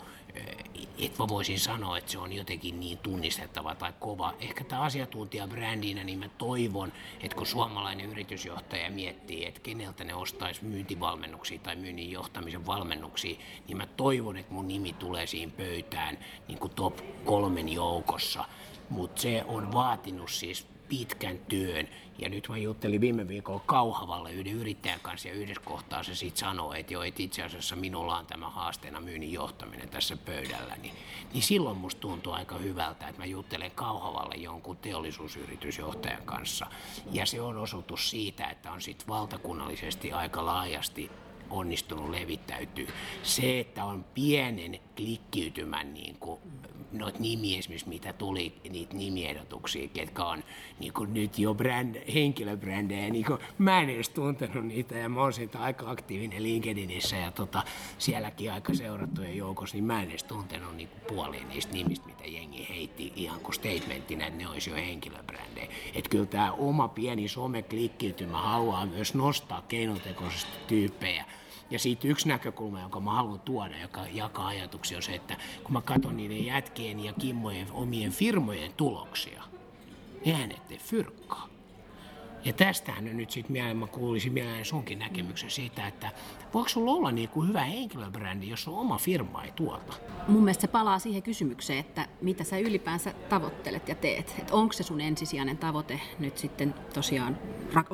että 0.99 1.23
mä 1.23 1.27
voisin 1.27 1.59
sanoa, 1.59 1.97
että 1.97 2.11
se 2.11 2.17
on 2.17 2.33
jotenkin 2.33 2.79
niin 2.79 2.97
tunnistettava 2.97 3.75
tai 3.75 3.93
kova. 3.99 4.33
Ehkä 4.39 4.63
tämä 4.63 4.81
asiantuntija 4.81 5.47
brändinä, 5.47 6.03
niin 6.03 6.19
mä 6.19 6.29
toivon, 6.29 6.93
että 7.21 7.37
kun 7.37 7.45
suomalainen 7.45 8.11
yritysjohtaja 8.11 8.91
miettii, 8.91 9.45
että 9.45 9.59
keneltä 9.59 10.03
ne 10.03 10.13
ostaisi 10.15 10.65
myyntivalmennuksia 10.65 11.59
tai 11.59 11.75
myynnin 11.75 12.11
johtamisen 12.11 12.65
valmennuksia, 12.65 13.39
niin 13.67 13.77
mä 13.77 13.85
toivon, 13.85 14.37
että 14.37 14.53
mun 14.53 14.67
nimi 14.67 14.93
tulee 14.93 15.27
siinä 15.27 15.51
pöytään 15.57 16.17
niin 16.47 16.59
kuin 16.59 16.73
top 16.75 16.99
kolmen 17.25 17.69
joukossa. 17.69 18.45
Mutta 18.89 19.21
se 19.21 19.43
on 19.47 19.73
vaatinut 19.73 20.31
siis 20.31 20.67
pitkän 20.89 21.37
työn. 21.37 21.87
Ja 22.19 22.29
nyt 22.29 22.49
mä 22.49 22.57
juttelin 22.57 23.01
viime 23.01 23.27
viikolla 23.27 23.61
Kauhavalle 23.65 24.31
yhden 24.31 24.53
yrittäjän 24.53 24.99
kanssa 24.99 25.27
ja 25.27 25.33
yhdessä 25.33 25.61
kohtaa 25.65 26.03
se 26.03 26.15
sitten 26.15 26.39
sanoi, 26.39 26.79
että 26.79 26.93
jo, 26.93 27.01
että 27.01 27.23
itse 27.23 27.43
asiassa 27.43 27.75
minulla 27.75 28.17
on 28.17 28.25
tämä 28.25 28.49
haasteena 28.49 28.99
myynnin 28.99 29.33
johtaminen 29.33 29.89
tässä 29.89 30.17
pöydällä. 30.17 30.75
Niin, 30.75 30.93
niin 31.33 31.43
silloin 31.43 31.77
musta 31.77 32.01
tuntuu 32.01 32.33
aika 32.33 32.57
hyvältä, 32.57 33.07
että 33.07 33.21
mä 33.21 33.25
juttelen 33.25 33.71
Kauhavalle 33.71 34.35
jonkun 34.35 34.77
teollisuusyritysjohtajan 34.77 36.23
kanssa. 36.25 36.67
Ja 37.11 37.25
se 37.25 37.41
on 37.41 37.57
osoitus 37.57 38.09
siitä, 38.09 38.47
että 38.47 38.71
on 38.71 38.81
sitten 38.81 39.07
valtakunnallisesti 39.07 40.13
aika 40.13 40.45
laajasti 40.45 41.11
onnistunut 41.49 42.09
levittäytyy. 42.09 42.87
Se, 43.23 43.59
että 43.59 43.85
on 43.85 44.03
pienen 44.03 44.79
klikkiytymän 44.95 45.93
niin 45.93 46.15
kuin, 46.19 46.39
noita 46.91 47.19
nimiä 47.19 47.59
esimerkiksi, 47.59 47.89
mitä 47.89 48.13
tuli, 48.13 48.53
niitä 48.69 48.95
nimiehdotuksia, 48.95 49.87
ketkä 49.87 50.25
on 50.25 50.43
niin 50.79 50.93
kuin 50.93 51.13
nyt 51.13 51.39
jo 51.39 51.53
brand, 51.53 51.95
henkilöbrändejä, 52.13 53.09
niin 53.09 53.25
kuin, 53.25 53.39
mä 53.57 53.81
en 53.81 53.89
edes 53.89 54.09
tuntenut 54.09 54.65
niitä 54.65 54.97
ja 54.97 55.09
mä 55.09 55.21
oon 55.21 55.33
siitä 55.33 55.59
aika 55.59 55.89
aktiivinen 55.89 56.43
LinkedInissä 56.43 57.15
ja 57.15 57.31
tota, 57.31 57.63
sielläkin 57.97 58.51
aika 58.51 58.73
seurattujen 58.73 59.37
joukossa, 59.37 59.75
niin 59.75 59.83
mä 59.83 60.01
en 60.01 60.09
edes 60.09 60.23
tuntenut 60.23 60.75
niin 60.75 60.89
kuin 60.89 61.01
puolia 61.07 61.47
niistä 61.47 61.73
nimistä, 61.73 62.07
mitä 62.07 62.25
jengi 62.25 62.69
heitti 62.69 63.13
ihan 63.15 63.39
kuin 63.39 63.55
statementtina, 63.55 64.27
että 64.27 64.37
ne 64.37 64.49
olisi 64.49 64.69
jo 64.69 64.75
henkilöbrändejä. 64.75 65.67
Että 65.93 66.09
kyllä 66.09 66.25
tämä 66.25 66.51
oma 66.51 66.87
pieni 66.87 67.27
someklikkiytymä 67.27 68.41
haluaa 68.41 68.85
myös 68.85 69.13
nostaa 69.13 69.61
keinotekoisesti 69.61 70.51
tyyppejä 70.67 71.25
ja 71.71 71.79
siitä 71.79 72.07
yksi 72.07 72.27
näkökulma, 72.27 72.81
jonka 72.81 72.99
mä 72.99 73.11
haluan 73.11 73.39
tuoda, 73.39 73.81
joka 73.81 74.05
jakaa 74.13 74.47
ajatuksia, 74.47 74.97
on 74.97 75.03
se, 75.03 75.15
että 75.15 75.37
kun 75.63 75.73
mä 75.73 75.81
katson 75.81 76.17
niiden 76.17 76.45
jätkien 76.45 76.99
ja 76.99 77.13
kimmojen 77.13 77.71
omien 77.71 78.11
firmojen 78.11 78.73
tuloksia, 78.73 79.43
niin 80.25 80.35
hän 80.35 80.51
ettei 80.51 80.77
fyrkkaa. 80.77 81.56
Ja 82.47 82.53
tästähän 82.53 83.17
nyt 83.17 83.31
sitten 83.31 83.51
mieleen, 83.51 83.77
mä 83.77 83.87
kuulisin 83.87 84.33
mieleen 84.33 84.65
sunkin 84.65 84.99
näkemyksen 84.99 85.49
siitä, 85.49 85.87
että 85.87 86.11
voiko 86.53 86.69
sulla 86.69 86.91
olla 86.91 87.11
niin 87.11 87.29
kuin 87.29 87.47
hyvä 87.47 87.63
henkilöbrändi, 87.63 88.49
jos 88.49 88.63
sun 88.63 88.79
oma 88.79 88.97
firma 88.97 89.43
ei 89.43 89.51
tuota? 89.51 89.93
Mun 90.27 90.43
mielestä 90.43 90.61
se 90.61 90.67
palaa 90.67 90.99
siihen 90.99 91.23
kysymykseen, 91.23 91.79
että 91.79 92.07
mitä 92.21 92.43
sä 92.43 92.57
ylipäänsä 92.57 93.13
tavoittelet 93.29 93.89
ja 93.89 93.95
teet. 93.95 94.35
Että 94.39 94.53
onko 94.53 94.73
se 94.73 94.83
sun 94.83 95.01
ensisijainen 95.01 95.57
tavoite 95.57 96.01
nyt 96.19 96.37
sitten 96.37 96.73
tosiaan 96.93 97.37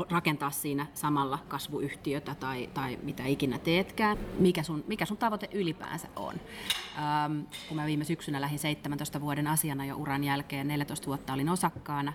rakentaa 0.09 0.51
siinä 0.51 0.85
samalla 0.93 1.39
kasvuyhtiötä 1.47 2.35
tai, 2.35 2.69
tai 2.73 2.99
mitä 3.03 3.25
ikinä 3.25 3.59
teetkään. 3.59 4.17
Mikä 4.39 4.63
sun, 4.63 4.83
mikä 4.87 5.05
sun 5.05 5.17
tavoite 5.17 5.49
ylipäänsä 5.53 6.07
on? 6.15 6.33
Ähm, 6.97 7.39
kun 7.67 7.77
mä 7.77 7.85
viime 7.85 8.03
syksynä 8.03 8.41
lähdin 8.41 8.59
17 8.59 9.21
vuoden 9.21 9.47
asiana 9.47 9.85
jo 9.85 9.95
uran 9.95 10.23
jälkeen, 10.23 10.67
14 10.67 11.07
vuotta 11.07 11.33
olin 11.33 11.49
osakkaana, 11.49 12.13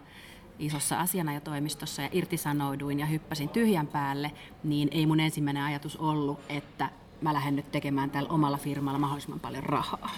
isossa 0.59 1.01
asianajotoimistossa 1.01 2.03
ja 2.03 2.09
irtisanouduin 2.13 3.01
ja 3.01 3.07
hyppäsin 3.07 3.49
tyhjän 3.49 3.87
päälle, 3.87 4.33
niin 4.65 4.89
ei 4.93 5.07
mun 5.07 5.21
ensimmäinen 5.21 5.63
ajatus 5.63 5.97
ollut, 5.97 6.41
että 6.49 6.91
mä 7.21 7.35
lähden 7.35 7.57
nyt 7.57 7.73
tekemään 7.73 8.11
tällä 8.11 8.29
omalla 8.29 8.59
firmalla 8.59 8.99
mahdollisimman 8.99 9.41
paljon 9.41 9.63
rahaa. 9.63 10.11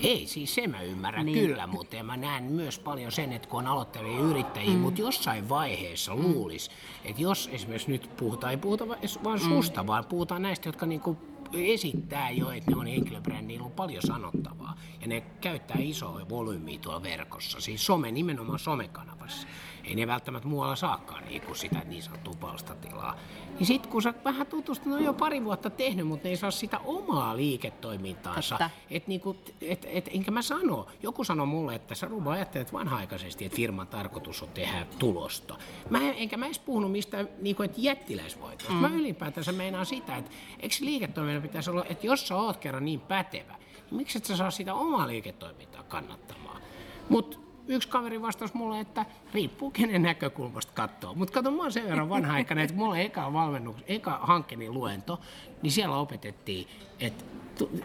Ei, 0.00 0.26
siis 0.26 0.54
se 0.54 0.66
mä 0.66 0.82
ymmärrän 0.82 1.26
niin. 1.26 1.46
kyllä, 1.46 1.66
mutta 1.66 2.02
mä 2.02 2.16
näen 2.16 2.44
myös 2.44 2.78
paljon 2.78 3.12
sen, 3.12 3.32
että 3.32 3.48
kun 3.48 3.58
on 3.58 3.66
aloittelevia 3.66 4.20
yrittäjiä, 4.20 4.74
mm. 4.74 4.78
mutta 4.78 5.00
jossain 5.00 5.48
vaiheessa 5.48 6.14
mm. 6.14 6.22
luulisi, 6.22 6.70
että 7.04 7.22
jos 7.22 7.48
esimerkiksi 7.52 7.90
nyt 7.90 8.10
puhutaan, 8.16 8.50
ei 8.50 8.56
puhuta 8.56 8.88
vaan 9.24 9.40
susta, 9.40 9.82
mm. 9.82 9.86
vaan 9.86 10.04
puhutaan 10.04 10.42
näistä, 10.42 10.68
jotka 10.68 10.86
niinku 10.86 11.16
esittää 11.52 12.30
jo, 12.30 12.50
että 12.50 12.70
ne 12.70 12.76
on 12.76 12.86
henkilöbrändi, 12.86 13.46
niillä 13.46 13.66
on 13.66 13.72
paljon 13.72 14.02
sanottavaa. 14.06 14.74
Ja 15.00 15.06
ne 15.06 15.20
käyttää 15.40 15.76
isoa 15.80 16.28
volyymiä 16.28 16.78
tuolla 16.78 17.02
verkossa, 17.02 17.60
siis 17.60 17.86
some, 17.86 18.10
nimenomaan 18.10 18.58
somekanavassa. 18.58 19.48
Ei 19.88 19.94
ne 19.94 20.06
välttämättä 20.06 20.48
muualla 20.48 20.76
saakaan 20.76 21.24
niin 21.24 21.42
kuin 21.42 21.56
sitä 21.56 21.82
niin 21.84 22.02
sanottua 22.02 22.34
palstatilaa. 22.40 23.16
Niin 23.58 23.66
sitten 23.66 23.90
kun 23.92 24.02
sä 24.02 24.14
vähän 24.24 24.46
tutustunut, 24.46 25.00
jo 25.00 25.12
pari 25.12 25.44
vuotta 25.44 25.70
tehnyt, 25.70 26.06
mutta 26.06 26.28
ne 26.28 26.30
ei 26.30 26.36
saa 26.36 26.50
sitä 26.50 26.78
omaa 26.78 27.36
liiketoimintaansa. 27.36 28.70
Et 28.90 29.06
niin 29.06 29.20
kuin, 29.20 29.38
et, 29.60 29.86
et, 29.90 30.08
enkä 30.12 30.30
mä 30.30 30.42
sano, 30.42 30.86
joku 31.02 31.24
sanoi 31.24 31.46
mulle, 31.46 31.74
että 31.74 31.94
sä 31.94 32.06
Ruba 32.06 32.32
ajattelet 32.32 32.72
vanha-aikaisesti, 32.72 33.44
että 33.44 33.56
firman 33.56 33.86
tarkoitus 33.86 34.42
on 34.42 34.48
tehdä 34.48 34.86
tulosta. 34.98 35.56
Mä 35.90 35.98
en, 35.98 36.14
enkä 36.16 36.36
mä 36.36 36.46
edes 36.46 36.58
puhunut 36.58 36.92
mistään 36.92 37.28
niin 37.40 37.56
kuin, 37.56 37.64
että 37.64 37.80
jättiläisvoitosta. 37.80 38.72
Mm. 38.72 38.78
Mä 38.78 38.88
ylipäätänsä 38.88 39.52
meinaan 39.52 39.86
sitä, 39.86 40.16
että 40.16 40.30
eikö 40.60 40.74
liiketoiminnan 40.80 41.42
pitäisi 41.42 41.70
olla, 41.70 41.84
että 41.88 42.06
jos 42.06 42.28
sä 42.28 42.36
oot 42.36 42.56
kerran 42.56 42.84
niin 42.84 43.00
pätevä, 43.00 43.54
niin 43.90 43.96
miksi 43.96 44.18
et 44.18 44.24
sä 44.24 44.36
saa 44.36 44.50
sitä 44.50 44.74
omaa 44.74 45.08
liiketoimintaa 45.08 45.82
kannattamaan? 45.82 46.62
Mutta 47.08 47.38
yksi 47.68 47.88
kaveri 47.88 48.22
vastasi 48.22 48.56
mulle, 48.56 48.80
että 48.80 49.06
riippuu 49.34 49.70
kenen 49.70 50.02
näkökulmasta 50.02 50.72
katsoo. 50.72 51.14
Mutta 51.14 51.34
kato, 51.34 51.50
mä 51.50 51.62
oon 51.62 51.72
sen 51.72 51.88
verran 51.88 52.08
vanha-aikainen, 52.08 52.64
että 52.64 52.76
mulla 52.76 52.98
eka, 52.98 53.32
valmennuks, 53.32 53.82
eka 53.86 54.18
hankkeni 54.22 54.70
luento, 54.70 55.20
niin 55.62 55.72
siellä 55.72 55.96
opetettiin, 55.96 56.68
että 57.00 57.24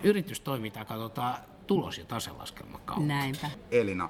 yritystoimintaa 0.04 0.86
katsotaan 0.86 1.36
tulos- 1.68 1.98
ja 1.98 2.06
taselaskelman 2.06 2.82
kautta. 2.86 3.06
Näinpä. 3.06 3.50
Elina, 3.72 4.10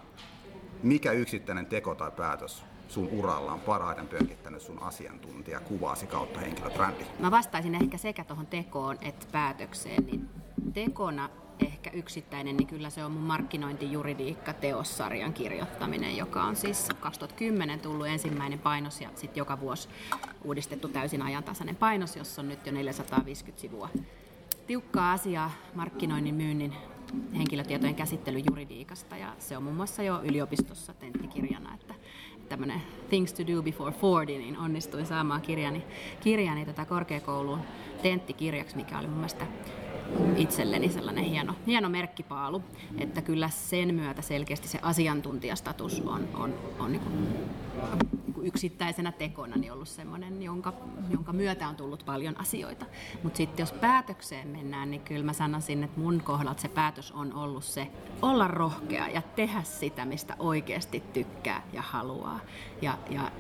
mikä 0.84 1.12
yksittäinen 1.12 1.66
teko 1.66 1.96
tai 1.96 2.12
päätös 2.12 2.64
sun 2.88 3.10
uralla 3.12 3.54
on 3.54 3.60
parhaiten 3.60 4.08
pönkittänyt 4.08 4.62
sun 4.62 4.84
asiantuntija 4.84 5.60
kuvaasi 5.60 6.08
kautta 6.08 6.40
henkilöbrändi? 6.40 7.04
Mä 7.20 7.32
vastaisin 7.32 7.76
ehkä 7.76 7.98
sekä 7.98 8.24
tuohon 8.24 8.48
tekoon 8.48 8.98
että 9.02 9.26
päätökseen. 9.32 10.06
Niin 10.06 10.30
tekona 10.74 11.30
ehkä 11.60 11.90
yksittäinen, 11.94 12.58
niin 12.58 12.68
kyllä 12.68 12.90
se 12.90 13.06
on 13.06 13.12
mun 13.12 13.24
markkinointijuridiikka 13.24 14.54
teossarjan 14.54 15.34
kirjoittaminen, 15.34 16.18
joka 16.18 16.44
on 16.44 16.56
siis 16.56 16.90
2010 17.00 17.80
tullut 17.80 18.08
ensimmäinen 18.08 18.60
painos 18.60 19.02
ja 19.02 19.10
sitten 19.16 19.42
joka 19.42 19.60
vuosi 19.60 19.90
uudistettu 20.44 20.88
täysin 20.88 21.22
ajantasainen 21.22 21.76
painos, 21.76 22.16
jossa 22.16 22.42
on 22.42 22.48
nyt 22.48 22.66
jo 22.66 22.72
450 22.72 23.62
sivua. 23.62 23.90
Tiukkaa 24.68 25.12
asiaa 25.12 25.52
markkinoinnin, 25.76 26.36
myynnin, 26.36 26.74
henkilötietojen 27.38 27.96
käsittelyn 27.96 28.44
juridiikasta 28.50 29.18
ja 29.18 29.34
se 29.40 29.58
on 29.58 29.64
muun 29.64 29.76
muassa 29.76 30.04
jo 30.04 30.22
yliopistossa 30.24 30.94
tenttikirjana, 30.94 31.74
että 31.74 31.94
tämmöinen 32.50 32.82
Things 33.10 33.34
to 33.34 33.44
do 33.48 33.64
before 33.64 33.92
40, 33.92 34.28
niin 34.28 34.58
onnistuin 34.58 35.06
saamaan 35.06 35.42
kirjani, 35.42 35.84
kirjani 36.22 36.66
tätä 36.66 36.86
korkeakouluun 36.86 37.60
tenttikirjaksi, 38.02 38.76
mikä 38.76 39.00
oli 39.00 39.08
mun 39.08 39.18
mielestä 39.18 39.46
itselleni 40.38 40.90
sellainen 40.90 41.24
hieno, 41.24 41.56
hieno 41.68 41.90
merkkipaalu, 41.90 42.64
että 42.98 43.22
kyllä 43.22 43.50
sen 43.50 43.96
myötä 43.96 44.22
selkeästi 44.22 44.68
se 44.68 44.80
asiantuntijastatus 44.82 46.02
on, 46.06 46.28
on, 46.34 46.54
on 46.80 46.92
niin 46.92 47.02
kuin, 47.02 47.34
niin 48.26 48.34
kuin 48.34 48.48
yksittäisenä 48.48 49.12
tekona 49.12 49.56
niin 49.56 49.74
ollut 49.74 49.88
sellainen, 49.88 50.44
jonka, 50.44 50.74
jonka 51.10 51.34
myötä 51.34 51.68
on 51.68 51.76
tullut 51.76 52.06
paljon 52.06 52.40
asioita. 52.40 52.86
Mutta 53.24 53.38
sitten 53.38 53.64
jos 53.64 53.72
päätökseen 53.72 54.48
mennään, 54.48 54.92
niin 54.92 55.02
kyllä 55.02 55.26
mä 55.26 55.34
sanoisin, 55.34 55.84
että 55.84 56.00
mun 56.00 56.22
kohdalta 56.24 56.62
se 56.62 56.68
päätös 56.68 57.12
on 57.12 57.34
ollut 57.34 57.64
se 57.64 57.88
olla 58.22 58.48
rohkea 58.48 59.08
ja 59.08 59.22
tehdä 59.22 59.64
sitä, 59.64 60.06
mistä 60.06 60.36
oikeasti 60.40 61.04
tykkää 61.14 61.64
ja 61.74 61.82
haluaa. 61.82 62.40
Ja, 62.82 62.98
ja 63.10 63.32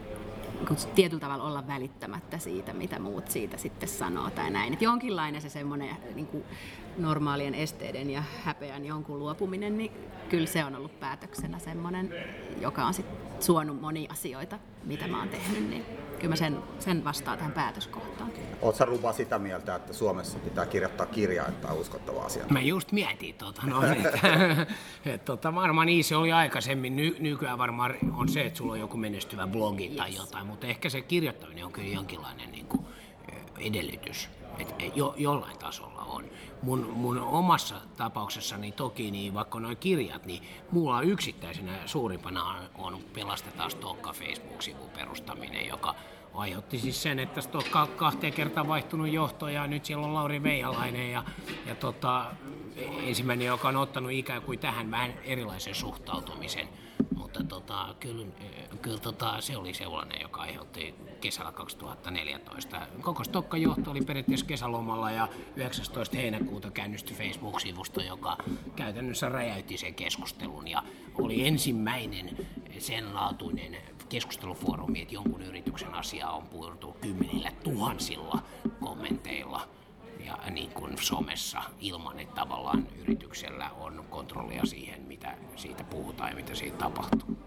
tietyllä 0.96 1.22
tavalla 1.22 1.44
olla 1.44 1.68
välittämättä 1.68 2.38
siitä, 2.38 2.74
mitä 2.74 3.00
muut 3.00 3.32
siitä 3.32 3.58
sitten 3.58 3.90
sanoo 3.90 4.30
tai 4.30 4.52
näin. 4.52 4.74
Et 4.74 4.82
jonkinlainen 4.82 5.42
se 5.42 5.50
semmoinen 5.50 5.98
niin 6.16 6.44
normaalien 6.98 7.56
esteiden 7.56 8.10
ja 8.10 8.24
häpeän 8.44 8.86
jonkun 8.86 9.20
luopuminen, 9.20 9.78
niin 9.78 9.92
kyllä 10.30 10.48
se 10.48 10.66
on 10.66 10.76
ollut 10.76 11.00
päätöksenä 11.00 11.60
semmoinen, 11.60 12.14
joka 12.62 12.86
on 12.86 12.94
sitten 12.94 13.18
suonut 13.40 13.82
monia 13.82 14.12
asioita, 14.12 14.60
mitä 14.84 15.08
mä 15.08 15.20
oon 15.20 15.30
tehnyt, 15.30 15.70
niin 15.70 15.86
kyllä 16.16 16.30
mä 16.30 16.36
sen, 16.36 16.58
sen 16.80 17.04
vastaan 17.04 17.38
tähän 17.38 17.54
päätöskohtaan. 17.54 18.32
Oletko 18.62 18.86
Ruba 18.86 19.14
sitä 19.14 19.40
mieltä, 19.40 19.76
että 19.76 19.94
Suomessa 19.94 20.40
pitää 20.40 20.66
kirjoittaa 20.66 21.06
kirjaa, 21.06 21.48
että 21.48 21.68
on 21.68 21.78
uskottava 21.78 22.26
asia? 22.26 22.46
Mä 22.50 22.62
just 22.62 22.92
mietin, 22.92 23.36
tuota, 23.36 23.62
no, 23.66 23.84
että, 23.84 24.10
että, 25.06 25.26
tota, 25.26 25.56
varmaan 25.56 25.88
niin 25.88 26.04
se 26.04 26.16
oli 26.16 26.32
aikaisemmin. 26.32 26.96
Ny, 26.96 27.16
nykyään 27.20 27.58
varmaan 27.58 27.96
on 28.18 28.30
se, 28.30 28.42
että 28.42 28.58
sulla 28.58 28.74
on 28.74 28.80
joku 28.80 28.98
menestyvä 28.98 29.48
blogi 29.48 29.88
yes. 29.88 29.98
tai 29.98 30.16
jotain, 30.16 30.48
mutta 30.48 30.68
ehkä 30.68 30.90
se 30.90 31.02
kirjoittaminen 31.02 31.66
on 31.66 31.72
kyllä 31.72 31.94
jonkinlainen 31.94 32.52
niin 32.52 32.66
kuin, 32.66 32.86
edellytys. 33.60 34.30
Et, 34.60 34.96
jo, 34.96 35.14
jollain 35.18 35.58
tasolla 35.58 36.02
on. 36.02 36.26
Mun, 36.62 36.90
mun 36.96 37.20
omassa 37.20 37.76
tapauksessani 37.98 38.72
toki, 38.72 39.12
niin 39.12 39.34
vaikka 39.34 39.60
noin 39.60 39.78
kirjat, 39.78 40.26
niin 40.26 40.44
mulla 40.72 41.02
yksittäisenä 41.02 41.72
suurimpana 41.86 42.44
on, 42.44 42.58
on 42.94 43.02
Pelastetaan 43.14 43.72
Stokka 43.72 44.14
Facebook-sivun 44.14 44.90
perustaminen, 44.90 45.68
joka 45.68 45.96
aiheutti 46.34 46.80
siis 46.80 47.04
sen, 47.04 47.20
että 47.20 47.42
Stokka 47.42 47.88
kahteen 47.88 48.34
kertaan 48.34 48.68
vaihtunut 48.68 49.08
johto 49.08 49.48
ja 49.48 49.68
nyt 49.68 49.86
siellä 49.86 50.06
on 50.06 50.14
Lauri 50.14 50.44
Veijalainen 50.44 51.12
ja, 51.12 51.24
ja 51.66 51.76
tota, 51.76 52.26
ensimmäinen, 53.04 53.48
joka 53.48 53.68
on 53.68 53.76
ottanut 53.76 54.12
ikään 54.12 54.42
kuin 54.42 54.60
tähän 54.60 54.92
vähän 54.92 55.14
erilaisen 55.24 55.76
suhtautumisen. 55.76 56.68
Mutta 57.16 57.44
tota, 57.44 57.96
kyllä, 58.00 58.26
kyllä 58.82 58.98
tota, 58.98 59.42
se 59.42 59.58
oli 59.58 59.74
sellainen, 59.74 60.22
joka 60.22 60.42
aiheutti 60.42 60.96
kesällä 61.22 61.52
2014. 61.52 62.88
Koko 63.02 63.24
Stokka 63.24 63.58
johto 63.58 63.92
oli 63.92 64.02
periaatteessa 64.02 64.46
kesälomalla 64.46 65.12
ja 65.12 65.28
19. 65.56 66.18
heinäkuuta 66.18 66.72
käynnistyi 66.72 67.16
Facebook-sivusto, 67.18 68.02
joka 68.02 68.38
käytännössä 68.76 69.30
räjäytti 69.30 69.78
sen 69.78 69.96
keskustelun 69.96 70.68
ja 70.68 70.84
oli 71.16 71.48
ensimmäinen 71.48 72.38
sen 72.80 73.14
laatuinen 73.14 73.78
keskustelufoorumi, 74.10 75.02
että 75.02 75.14
jonkun 75.14 75.42
yrityksen 75.42 75.94
asiaa 75.94 76.32
on 76.36 76.48
puhuttu 76.48 76.98
kymmenillä 77.02 77.52
tuhansilla 77.64 78.42
kommenteilla 78.80 79.68
ja 80.26 80.38
niin 80.50 80.70
kuin 80.70 80.98
somessa 81.02 81.62
ilman, 81.80 82.20
että 82.20 82.36
tavallaan 82.36 82.88
yrityksellä 83.02 83.70
on 83.70 84.06
kontrollia 84.10 84.66
siihen, 84.66 85.02
mitä 85.02 85.38
siitä 85.56 85.84
puhutaan 85.84 86.30
ja 86.30 86.36
mitä 86.36 86.56
siitä 86.56 86.78
tapahtuu. 86.78 87.38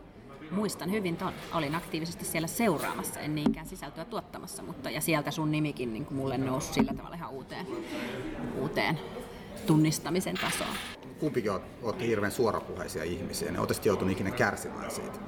Muistan 0.50 0.90
hyvin 0.90 1.16
ton. 1.16 1.32
Olin 1.54 1.74
aktiivisesti 1.74 2.24
siellä 2.24 2.48
seuraamassa, 2.48 3.20
en 3.20 3.34
niinkään 3.34 3.66
sisältöä 3.66 4.04
tuottamassa, 4.04 4.62
mutta 4.62 4.90
ja 4.90 5.00
sieltä 5.00 5.30
sun 5.30 5.50
nimikin 5.50 5.92
niin 5.92 6.06
kuin 6.06 6.18
mulle 6.18 6.38
nousi 6.38 6.72
sillä 6.72 6.94
tavalla 6.94 7.16
ihan 7.16 7.30
uuteen, 7.30 7.66
uuteen 8.60 9.00
tunnistamisen 9.66 10.36
tasoon. 10.40 10.76
Kumpikin 11.20 11.52
olette 11.82 12.06
hirveän 12.06 12.32
suorapuheisia 12.32 13.04
ihmisiä, 13.04 13.50
niin 13.50 13.60
olette 13.60 13.88
joutunut 13.88 14.12
ikinä 14.12 14.30
kärsimään 14.30 14.90
siitä? 14.90 15.18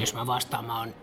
Jos 0.00 0.14
mä 0.14 0.26
vastaan, 0.26 0.64
mä 0.64 0.78
oon 0.78 0.94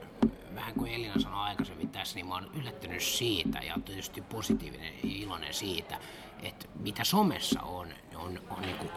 vähän 0.57 0.73
kuin 0.73 0.93
Elina 0.93 1.19
sanoi 1.19 1.39
aikaisemmin 1.39 1.89
tässä, 1.89 2.15
niin 2.15 2.25
mä 2.25 2.33
oon 2.33 2.51
yllättynyt 2.53 3.03
siitä 3.03 3.59
ja 3.59 3.75
tietysti 3.85 4.21
positiivinen 4.21 4.93
ja 4.93 4.99
iloinen 5.03 5.53
siitä, 5.53 5.99
että 6.43 6.67
mitä 6.79 7.03
somessa 7.03 7.61
on, 7.61 7.87
on, 8.15 8.39
on 8.49 8.61
niin 8.61 8.77
kuin 8.77 8.91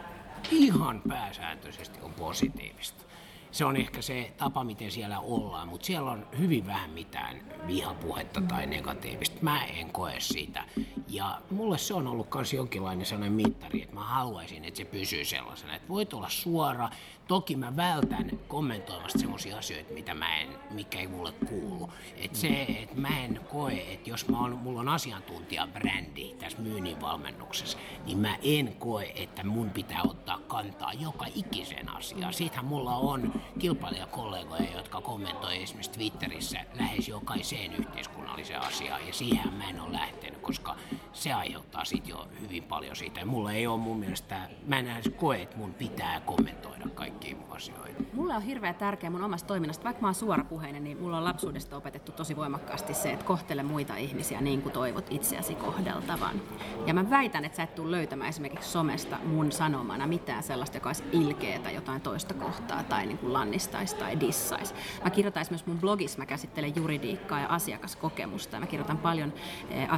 ihan 0.51 1.01
pääsääntöisesti 1.07 2.01
on 2.01 2.13
positiivista 2.13 3.03
se 3.51 3.65
on 3.65 3.77
ehkä 3.77 4.01
se 4.01 4.31
tapa, 4.37 4.63
miten 4.63 4.91
siellä 4.91 5.19
ollaan, 5.19 5.67
mutta 5.67 5.85
siellä 5.85 6.11
on 6.11 6.27
hyvin 6.39 6.67
vähän 6.67 6.89
mitään 6.89 7.41
vihapuhetta 7.67 8.41
tai 8.41 8.65
negatiivista. 8.65 9.37
Mä 9.41 9.65
en 9.65 9.91
koe 9.91 10.15
sitä. 10.19 10.63
Ja 11.11 11.41
mulle 11.49 11.77
se 11.77 11.93
on 11.93 12.07
ollut 12.07 12.27
myös 12.35 12.53
jonkinlainen 12.53 13.05
sellainen 13.05 13.33
mittari, 13.33 13.81
että 13.81 13.95
mä 13.95 14.03
haluaisin, 14.03 14.65
että 14.65 14.77
se 14.77 14.85
pysyy 14.85 15.25
sellaisena. 15.25 15.75
Että 15.75 15.89
voit 15.89 16.13
olla 16.13 16.29
suora. 16.29 16.89
Toki 17.27 17.55
mä 17.55 17.75
vältän 17.75 18.31
kommentoimasta 18.47 19.19
sellaisia 19.19 19.57
asioita, 19.57 19.93
mitä 19.93 20.13
mä 20.13 20.37
en, 20.37 20.49
mikä 20.71 20.99
ei 20.99 21.07
mulle 21.07 21.31
kuulu. 21.31 21.89
Että 22.15 22.37
se, 22.37 22.61
että 22.61 22.95
mä 22.95 23.19
en 23.19 23.39
koe, 23.51 23.93
että 23.93 24.09
jos 24.09 24.27
mä 24.27 24.39
on, 24.39 24.57
mulla 24.57 24.79
on 24.79 24.89
asiantuntijabrändi 24.89 26.35
tässä 26.39 26.61
myynnin 26.61 27.01
valmennuksessa, 27.01 27.77
niin 28.05 28.17
mä 28.17 28.35
en 28.43 28.75
koe, 28.79 29.11
että 29.15 29.43
mun 29.43 29.69
pitää 29.69 30.01
ottaa 30.07 30.39
kantaa 30.47 30.93
joka 30.93 31.25
ikiseen 31.35 31.89
asiaan. 31.89 32.33
Siitähän 32.33 32.65
mulla 32.65 32.95
on 32.95 33.41
kilpailijakollegoja, 33.59 34.75
jotka 34.75 35.01
kommentoi 35.01 35.63
esimerkiksi 35.63 35.91
Twitterissä 35.91 36.65
lähes 36.73 37.07
jokaiseen 37.07 37.73
yhteiskunnalliseen 37.73 38.61
asiaan, 38.61 39.07
ja 39.07 39.13
siihen 39.13 39.53
mä 39.53 39.69
en 39.69 39.81
ole 39.81 39.93
lähtenyt, 39.93 40.41
koska 40.41 40.75
se 41.13 41.33
aiheuttaa 41.33 41.85
sit 41.85 42.07
jo 42.07 42.27
hyvin 42.41 42.63
paljon 42.63 42.95
siitä. 42.95 43.25
Mulla 43.25 43.51
ei 43.51 43.67
ole 43.67 43.79
mun 43.79 43.99
mielestä, 43.99 44.49
mä 44.67 44.79
en 44.79 44.87
edes 44.87 45.11
koe, 45.17 45.41
että 45.41 45.57
mun 45.57 45.73
pitää 45.73 46.21
kommentoida 46.25 46.85
kaikkia 46.95 47.35
asioita. 47.61 48.03
Mulla 48.13 48.35
on 48.35 48.41
hirveän 48.41 48.75
tärkeä 48.75 49.09
mun 49.09 49.23
omasta 49.23 49.47
toiminnasta, 49.47 49.83
vaikka 49.83 50.01
mä 50.01 50.07
oon 50.07 50.15
suorapuheinen, 50.15 50.83
niin 50.83 50.97
mulla 50.97 51.17
on 51.17 51.23
lapsuudesta 51.23 51.77
opetettu 51.77 52.11
tosi 52.11 52.35
voimakkaasti 52.35 52.93
se, 52.93 53.11
että 53.11 53.25
kohtele 53.25 53.63
muita 53.63 53.95
ihmisiä 53.95 54.41
niin 54.41 54.61
kuin 54.61 54.73
toivot 54.73 55.05
itseäsi 55.09 55.55
kohdeltavan. 55.55 56.41
Ja 56.85 56.93
mä 56.93 57.09
väitän, 57.09 57.45
että 57.45 57.55
sä 57.55 57.63
et 57.63 57.75
tule 57.75 57.91
löytämään 57.91 58.29
esimerkiksi 58.29 58.69
somesta 58.69 59.17
mun 59.25 59.51
sanomana 59.51 60.07
mitään 60.07 60.43
sellaista, 60.43 60.77
joka 60.77 60.89
olisi 60.89 61.03
ilkeetä 61.11 61.71
jotain 61.71 62.01
toista 62.01 62.33
kohtaa 62.33 62.83
tai 62.83 63.05
niin 63.05 63.17
kuin 63.17 63.33
lannistaisi 63.33 63.95
tai 63.95 64.19
dissaisi. 64.19 64.73
Mä 65.03 65.09
kirjoitan 65.09 65.45
myös 65.49 65.65
mun 65.65 65.79
blogissa, 65.79 66.19
mä 66.19 66.25
käsittelen 66.25 66.75
juridiikkaa 66.75 67.39
ja 67.39 67.47
asiakaskokemusta. 67.47 68.55
Ja 68.55 68.59
mä 68.59 68.67
kirjoitan 68.67 68.97
paljon 68.97 69.33
eh, 69.69 69.93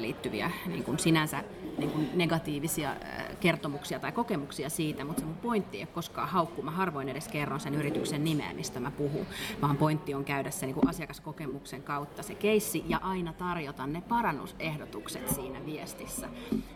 asiakaskokemukseen 0.00 0.02
liittyviä 0.02 0.50
niin 0.66 0.84
kuin 0.84 0.98
sinänsä 0.98 1.44
niin 1.78 1.90
kuin 1.90 2.10
negatiivisia 2.14 2.96
kertomuksia 3.40 3.98
tai 3.98 4.12
kokemuksia 4.12 4.70
siitä, 4.70 5.04
mutta 5.04 5.20
se 5.20 5.26
mun 5.26 5.36
pointti 5.36 5.76
ei 5.76 5.82
ole 5.82 5.88
koskaan 5.94 6.28
haukku. 6.28 6.62
Mä 6.62 6.70
harvoin 6.70 7.08
edes 7.08 7.28
kerron 7.28 7.60
sen 7.60 7.74
yrityksen 7.74 8.24
nimeä, 8.24 8.52
mistä 8.52 8.80
mä 8.80 8.90
puhun, 8.90 9.26
vaan 9.62 9.76
pointti 9.76 10.14
on 10.14 10.24
käydä 10.24 10.50
se 10.50 10.66
niin 10.66 10.74
kuin 10.74 10.88
asiakaskokemuksen 10.88 11.82
kautta 11.82 12.22
se 12.22 12.34
keissi 12.34 12.84
ja 12.88 12.98
aina 13.02 13.32
tarjota 13.32 13.86
ne 13.86 14.02
parannusehdotukset 14.08 15.28
siinä 15.28 15.66
viestissä. 15.66 16.28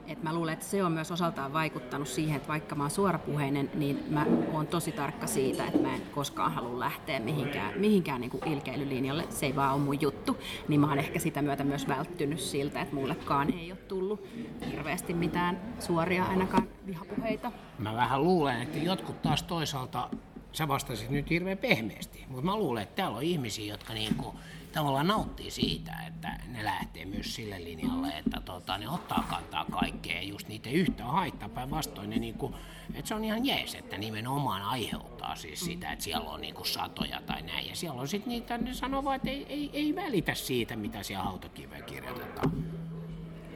Et 0.06 0.22
mä 0.22 0.34
luulen, 0.34 0.52
että 0.52 0.64
se 0.64 0.84
on 0.84 0.92
myös 0.92 1.10
osaltaan 1.10 1.52
vaikuttanut 1.52 2.08
siihen, 2.08 2.36
että 2.36 2.48
vaikka 2.48 2.74
mä 2.74 2.84
oon 2.84 2.90
suorapuheinen, 2.90 3.70
niin 3.74 4.04
mä 4.10 4.26
oon 4.52 4.66
tosi 4.66 4.92
tarkka 4.92 5.26
siitä, 5.26 5.66
että 5.66 5.78
mä 5.78 5.94
en 5.94 6.02
koskaan 6.14 6.52
halua 6.52 6.78
lähteä 6.78 7.20
mihinkään, 7.20 7.80
mihinkään 7.80 8.20
niin 8.20 8.30
kuin 8.30 8.48
ilkeilylinjalle. 8.48 9.24
Se 9.30 9.46
ei 9.46 9.56
vaan 9.56 9.74
ole 9.74 9.82
mun 9.82 10.00
juttu. 10.00 10.36
Niin 10.68 10.80
mä 10.80 10.88
oon 10.88 10.98
ehkä 10.98 11.18
sitä 11.18 11.42
myötä 11.42 11.64
myös 11.64 11.88
välttynyt 11.88 12.40
siltä, 12.40 12.80
että 12.80 12.94
mullekaan 13.04 13.52
ei 13.52 13.72
ole 13.72 13.80
tullut 13.80 14.28
hirveästi 14.70 15.14
mitään 15.14 15.74
suoria 15.78 16.24
ainakaan 16.24 16.68
vihapuheita. 16.86 17.52
Mä 17.78 17.94
vähän 17.94 18.22
luulen, 18.22 18.62
että 18.62 18.78
jotkut 18.78 19.22
taas 19.22 19.42
toisaalta, 19.42 20.10
sä 20.52 20.68
vastasit 20.68 21.10
nyt 21.10 21.30
hirveän 21.30 21.58
pehmeästi, 21.58 22.24
mutta 22.28 22.44
mä 22.44 22.56
luulen, 22.56 22.82
että 22.82 22.96
täällä 22.96 23.16
on 23.16 23.22
ihmisiä, 23.22 23.72
jotka 23.72 23.94
niinku, 23.94 24.34
tavallaan 24.72 25.06
nauttii 25.06 25.50
siitä, 25.50 25.92
että 26.06 26.40
ne 26.48 26.64
lähtee 26.64 27.04
myös 27.04 27.34
sille 27.34 27.64
linjalle, 27.64 28.08
että 28.08 28.40
tota, 28.44 28.78
ne 28.78 28.88
ottaa 28.88 29.24
kantaa 29.30 29.64
kaikkea 29.80 30.22
just 30.22 30.48
niitä 30.48 30.70
yhtä 30.70 31.04
haittaa 31.04 31.48
päinvastoin. 31.48 32.10
Ne 32.10 32.16
niinku, 32.16 32.54
että 32.94 33.08
se 33.08 33.14
on 33.14 33.24
ihan 33.24 33.46
jees, 33.46 33.74
että 33.74 33.98
nimenomaan 33.98 34.62
aiheuttaa 34.62 35.36
siis 35.36 35.60
sitä, 35.60 35.92
että 35.92 36.04
siellä 36.04 36.30
on 36.30 36.40
niinku 36.40 36.64
satoja 36.64 37.22
tai 37.26 37.42
näin. 37.42 37.68
Ja 37.68 37.76
siellä 37.76 38.00
on 38.00 38.08
sitten 38.08 38.28
niitä, 38.28 38.58
ne 38.58 38.74
sanoo 38.74 39.04
vaan, 39.04 39.16
että 39.16 39.30
ei, 39.30 39.46
ei, 39.48 39.70
ei 39.72 39.94
välitä 39.94 40.34
siitä, 40.34 40.76
mitä 40.76 41.02
siellä 41.02 41.24
hautakiveen 41.24 41.84
kirjoitetaan. 41.84 42.52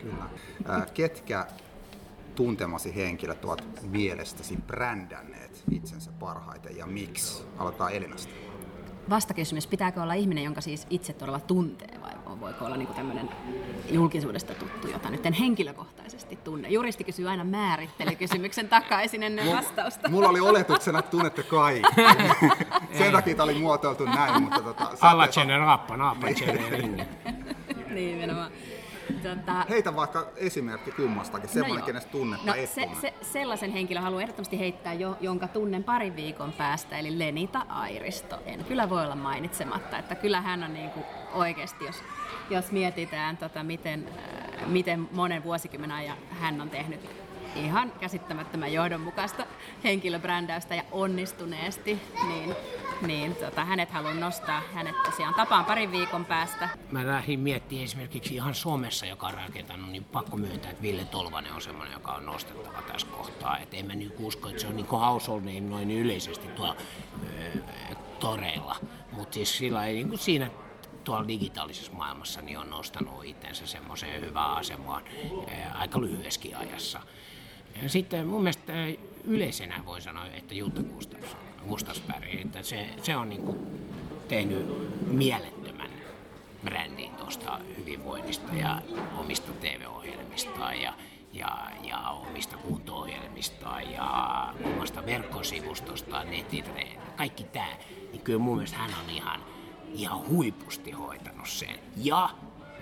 Kyllä. 0.02 0.87
Ketkä 0.94 1.46
tuntemasi 2.34 2.94
henkilöt 2.94 3.44
ovat 3.44 3.64
mielestäsi 3.82 4.56
brändänneet 4.66 5.62
itsensä 5.70 6.12
parhaiten 6.12 6.76
ja 6.76 6.87
miksi? 6.87 7.44
Aloitetaan 7.58 7.92
Elinasta. 7.92 8.32
Vastakysymys, 9.11 9.66
pitääkö 9.66 10.02
olla 10.02 10.14
ihminen, 10.14 10.44
jonka 10.44 10.61
siis 10.61 10.87
itse 10.90 11.12
todella 11.12 11.40
tuntee 11.40 12.00
vai 12.00 12.40
voiko 12.40 12.64
olla 12.64 12.76
niin 12.76 12.88
tämmöinen 12.88 13.30
julkisuudesta 13.90 14.54
tuttu, 14.54 14.88
jota 14.88 15.11
nyt 15.11 15.26
en 15.26 15.32
henkilökohtaisesti 15.32 16.37
tunne? 16.37 16.68
Juristi 16.68 17.04
kysyy 17.04 17.28
aina 17.28 17.44
määrittelykysymyksen 17.44 18.68
takaisin 18.78 19.22
ennen 19.22 19.56
vastausta. 19.56 20.08
Mulla 20.08 20.28
oli 20.28 20.40
oletuksena, 20.40 20.98
että 20.98 21.11
tunnette 21.11 21.42
kaikki. 21.42 22.02
Sen 22.98 23.12
takia 23.12 23.34
tämä 23.34 23.44
oli 23.44 23.58
muotoiltu 23.58 24.04
näin. 24.04 24.42
Mutta 24.42 24.62
tota, 24.62 24.90
Alla 25.00 25.28
rappa, 25.58 25.96
naappa, 25.96 26.26
Niin, 27.88 28.18
nimenomaan. 28.18 28.50
Tota... 29.22 29.64
Heitä 29.68 29.96
vaikka 29.96 30.26
esimerkki 30.37 30.90
kummastakin, 30.92 31.48
semmoinen, 31.48 31.81
no 31.81 31.87
kenestä 31.87 32.11
tunnetta 32.11 32.46
no, 32.46 32.54
se, 32.66 32.88
se, 33.00 33.14
Sellaisen 33.22 33.72
henkilön 33.72 34.02
haluan 34.02 34.22
ehdottomasti 34.22 34.59
heittää, 34.59 34.92
jo, 34.92 35.16
jonka 35.20 35.48
tunnen 35.48 35.85
parin 35.85 36.16
viikon 36.16 36.52
päästä, 36.52 36.98
eli 36.98 37.18
Lenita 37.18 37.66
Airisto. 37.68 38.38
En 38.46 38.64
kyllä 38.64 38.88
voi 38.90 39.04
olla 39.04 39.16
mainitsematta, 39.16 39.98
että 39.98 40.14
kyllä 40.14 40.40
hän 40.40 40.62
on 40.62 40.74
niin 40.74 40.90
kuin 40.90 41.07
oikeasti, 41.33 41.85
jos, 41.85 42.02
jos 42.50 42.72
mietitään, 42.72 43.37
tota, 43.37 43.62
miten, 43.62 44.09
äh, 44.18 44.68
miten 44.68 45.09
monen 45.12 45.44
vuosikymmenen 45.44 45.96
ajan 45.96 46.16
hän 46.40 46.61
on 46.61 46.70
tehnyt 46.70 47.00
ihan 47.57 47.92
käsittämättömän 48.00 48.72
johdonmukaista 48.72 49.46
henkilöbrändäystä 49.85 50.74
ja 50.74 50.83
onnistuneesti, 50.92 52.00
niin, 52.28 52.54
niin 53.06 53.34
tota, 53.34 53.64
hänet 53.64 53.90
haluan 53.90 54.20
nostaa. 54.20 54.62
Hänet 54.74 55.02
tosiaan 55.02 55.34
tapaan 55.34 55.64
parin 55.64 55.92
viikon 55.92 56.24
päästä. 56.24 56.68
Mä 56.90 57.06
lähdin 57.06 57.40
miettimään 57.40 57.84
esimerkiksi 57.84 58.34
ihan 58.34 58.54
Suomessa, 58.54 59.06
joka 59.06 59.26
on 59.26 59.34
rakentanut, 59.34 59.90
niin 59.90 60.04
pakko 60.04 60.37
myöntää, 60.37 60.70
että 60.70 60.82
Ville 60.82 61.04
Tolvanen 61.04 61.52
on 61.52 61.61
semmoinen, 61.61 61.92
joka 61.92 62.12
on 62.12 62.26
nostettava 62.26 62.82
tässä 62.82 63.06
kohtaa. 63.06 63.58
Et 63.58 63.74
en 63.74 63.87
mä 63.87 63.94
nyt 63.94 64.14
usko, 64.18 64.48
että 64.48 64.61
se 64.61 64.66
on 64.66 64.76
niin 64.76 64.87
household 64.87 65.40
name 65.40 65.61
noin 65.61 65.90
yleisesti 65.90 66.48
tuolla 66.48 66.76
öö, 67.24 67.62
toreilla. 68.20 68.76
Mutta 69.12 69.34
siis 69.34 69.58
sillä 69.58 69.87
ei 69.87 69.94
niin 69.94 70.08
kuin 70.08 70.18
siinä 70.18 70.50
tuolla 71.04 71.28
digitaalisessa 71.28 71.92
maailmassa 71.92 72.42
niin 72.42 72.58
on 72.58 72.70
nostanut 72.70 73.24
itsensä 73.24 73.66
semmoiseen 73.66 74.20
hyvään 74.20 74.50
asemaan 74.50 75.02
aika 75.74 76.00
lyhyessäkin 76.00 76.56
ajassa. 76.56 77.00
Ja 77.82 77.88
sitten 77.88 78.26
mun 78.26 78.42
mielestä 78.42 78.72
yleisenä 79.24 79.82
voi 79.87 80.00
sanoa, 80.00 80.26
että 80.26 80.54
Jutta 80.54 80.82
Gustafsberg, 81.68 82.35
että 82.35 82.62
se, 82.62 82.87
se 83.02 83.16
on 83.16 83.28
niin 83.28 83.42
kuin 83.42 83.59
tehnyt 84.28 84.66
mielettömän 85.07 85.90
brändin 86.64 87.11
tuosta 87.16 87.59
hyvinvoinnista 87.76 88.54
ja 88.54 88.83
omista 89.18 89.52
TV-ohjelmista 89.61 90.72
ja, 90.74 90.94
ja, 91.33 91.70
ja 91.83 92.11
omista 92.11 92.57
kunto-ohjelmista 92.57 93.81
ja 93.81 94.54
omasta 94.64 95.07
verkkosivustosta, 95.07 96.24
netitreeni, 96.24 96.98
kaikki 97.16 97.44
tämä. 97.44 97.76
Niin 98.12 98.22
kyllä 98.22 98.38
mun 98.38 98.57
mielestä 98.57 98.76
hän 98.76 98.90
on 99.04 99.11
ihan, 99.11 99.40
ihan 99.94 100.28
huipusti 100.28 100.90
hoitanut 100.90 101.48
sen. 101.48 101.78
Ja 101.96 102.31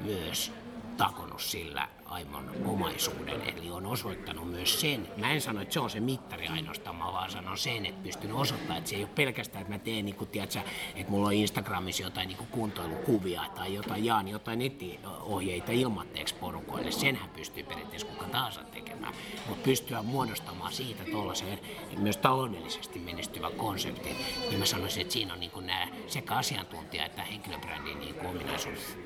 myös 0.00 0.52
takonut 0.96 1.40
sillä 1.40 1.88
aimon 2.16 2.50
omaisuuden, 2.64 3.40
eli 3.40 3.70
on 3.70 3.86
osoittanut 3.86 4.50
myös 4.50 4.80
sen. 4.80 5.08
Mä 5.16 5.32
en 5.32 5.40
sano, 5.40 5.60
että 5.60 5.74
se 5.74 5.80
on 5.80 5.90
se 5.90 6.00
mittari 6.00 6.48
ainoastaan, 6.48 6.96
mä 6.96 7.04
vaan 7.04 7.30
sanon 7.30 7.58
sen, 7.58 7.86
että 7.86 8.02
pystyn 8.02 8.32
osoittamaan, 8.32 8.78
että 8.78 8.90
se 8.90 8.96
ei 8.96 9.02
ole 9.02 9.10
pelkästään, 9.14 9.62
että 9.62 9.74
mä 9.74 9.78
teen, 9.78 10.04
niin 10.04 10.14
kuin, 10.14 10.30
tiedätkö, 10.30 10.60
että 10.94 11.12
mulla 11.12 11.26
on 11.26 11.32
Instagramissa 11.32 12.02
jotain 12.02 12.28
niin 12.28 12.36
kuin 12.36 12.48
kuntoilukuvia 12.50 13.42
tai 13.54 13.74
jotain, 13.74 14.04
jaan 14.04 14.28
jotain 14.28 14.58
nettiohjeita 14.58 15.72
ilmatteeksi 15.72 16.34
porukoille. 16.34 16.90
Senhän 16.90 17.30
pystyy 17.30 17.62
periaatteessa 17.62 18.08
kuka 18.08 18.24
tahansa 18.24 18.60
tekemään, 18.64 19.14
mutta 19.48 19.64
pystyä 19.64 20.02
muodostamaan 20.02 20.72
siitä 20.72 21.04
tuollaisen 21.04 21.58
myös 21.98 22.16
taloudellisesti 22.16 22.98
menestyvä 22.98 23.50
konsepti, 23.50 24.16
niin 24.48 24.58
mä 24.58 24.66
sanoisin, 24.66 25.00
että 25.00 25.12
siinä 25.12 25.32
on 25.32 25.40
niin 25.40 25.50
kuin 25.50 25.66
nämä 25.66 25.88
sekä 26.06 26.34
asiantuntija 26.34 27.04
että 27.04 27.22
henkilöbrändin 27.22 28.00
niin 28.00 28.26
ominaisuudet 28.26 28.98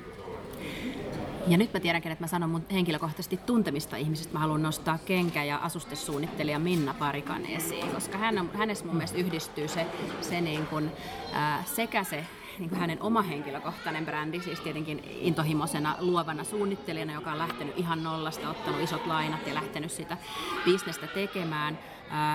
ja 1.47 1.57
nyt 1.57 1.73
mä 1.73 1.79
tiedänkin, 1.79 2.11
että 2.11 2.23
mä 2.23 2.27
sanon 2.27 2.49
mun 2.49 2.65
henkilökohtaisesti 2.71 3.37
tuntemista 3.37 3.97
ihmisistä. 3.97 4.33
Mä 4.33 4.39
haluan 4.39 4.63
nostaa 4.63 4.97
kenkä- 4.97 5.43
ja 5.43 5.57
asustesuunnittelija 5.57 6.59
Minna 6.59 6.93
Parikan 6.93 7.45
esiin, 7.45 7.91
koska 7.91 8.17
hän 8.17 8.39
on, 8.39 8.49
hänessä 8.53 8.85
mun 8.85 8.95
mielestä 8.95 9.17
yhdistyy 9.17 9.67
se, 9.67 9.85
se 10.21 10.41
niin 10.41 10.67
kuin, 10.67 10.91
ää, 11.33 11.63
sekä 11.65 12.03
se 12.03 12.25
niin 12.59 12.69
kuin 12.69 12.79
hänen 12.79 13.01
oma 13.01 13.21
henkilökohtainen 13.21 14.05
brändi, 14.05 14.41
siis 14.41 14.59
tietenkin 14.59 15.03
intohimoisena 15.19 15.95
luovana 15.99 16.43
suunnittelijana, 16.43 17.13
joka 17.13 17.31
on 17.31 17.37
lähtenyt 17.37 17.77
ihan 17.77 18.03
nollasta, 18.03 18.49
ottanut 18.49 18.81
isot 18.81 19.05
lainat 19.05 19.47
ja 19.47 19.53
lähtenyt 19.53 19.91
sitä 19.91 20.17
bisnestä 20.65 21.07
tekemään– 21.07 21.79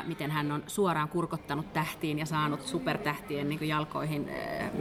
miten 0.06 0.30
hän 0.30 0.52
on 0.52 0.62
suoraan 0.66 1.08
kurkottanut 1.08 1.72
tähtiin 1.72 2.18
ja 2.18 2.26
saanut 2.26 2.66
supertähtien 2.66 3.48
niin 3.48 3.68
jalkoihin 3.68 4.30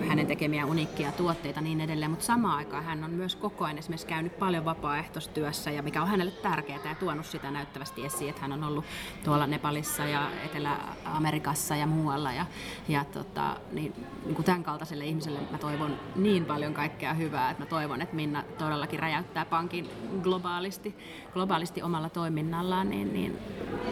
hänen 0.07 0.27
tekemiä 0.27 0.65
uniikkia 0.65 1.11
tuotteita 1.11 1.61
niin 1.61 1.81
edelleen, 1.81 2.11
mutta 2.11 2.25
samaan 2.25 2.57
aikaan 2.57 2.83
hän 2.83 3.03
on 3.03 3.11
myös 3.11 3.35
koko 3.35 3.65
ajan 3.65 3.77
esimerkiksi 3.77 4.07
käynyt 4.07 4.39
paljon 4.39 4.65
vapaaehtoistyössä 4.65 5.71
ja 5.71 5.83
mikä 5.83 6.01
on 6.01 6.07
hänelle 6.07 6.31
tärkeää 6.31 6.79
ja 6.85 6.95
tuonut 6.95 7.25
sitä 7.25 7.51
näyttävästi 7.51 8.05
esiin, 8.05 8.29
että 8.29 8.41
hän 8.41 8.51
on 8.51 8.63
ollut 8.63 8.85
tuolla 9.23 9.47
Nepalissa 9.47 10.03
ja 10.03 10.31
Etelä-Amerikassa 10.45 11.75
ja 11.75 11.87
muualla. 11.87 12.33
Ja, 12.33 12.45
ja 12.87 13.05
tota, 13.05 13.57
niin, 13.71 13.93
niin 14.25 14.35
kuin 14.35 14.45
tämän 14.45 14.63
kaltaiselle 14.63 15.05
ihmiselle 15.05 15.39
mä 15.51 15.57
toivon 15.57 15.99
niin 16.15 16.45
paljon 16.45 16.73
kaikkea 16.73 17.13
hyvää, 17.13 17.51
että 17.51 17.63
mä 17.63 17.69
toivon, 17.69 18.01
että 18.01 18.15
Minna 18.15 18.43
todellakin 18.57 18.99
räjäyttää 18.99 19.45
pankin 19.45 19.89
globaalisti, 20.23 20.95
globaalisti 21.33 21.81
omalla 21.81 22.09
toiminnallaan 22.09 22.89
niin, 22.89 23.13
niin, 23.13 23.37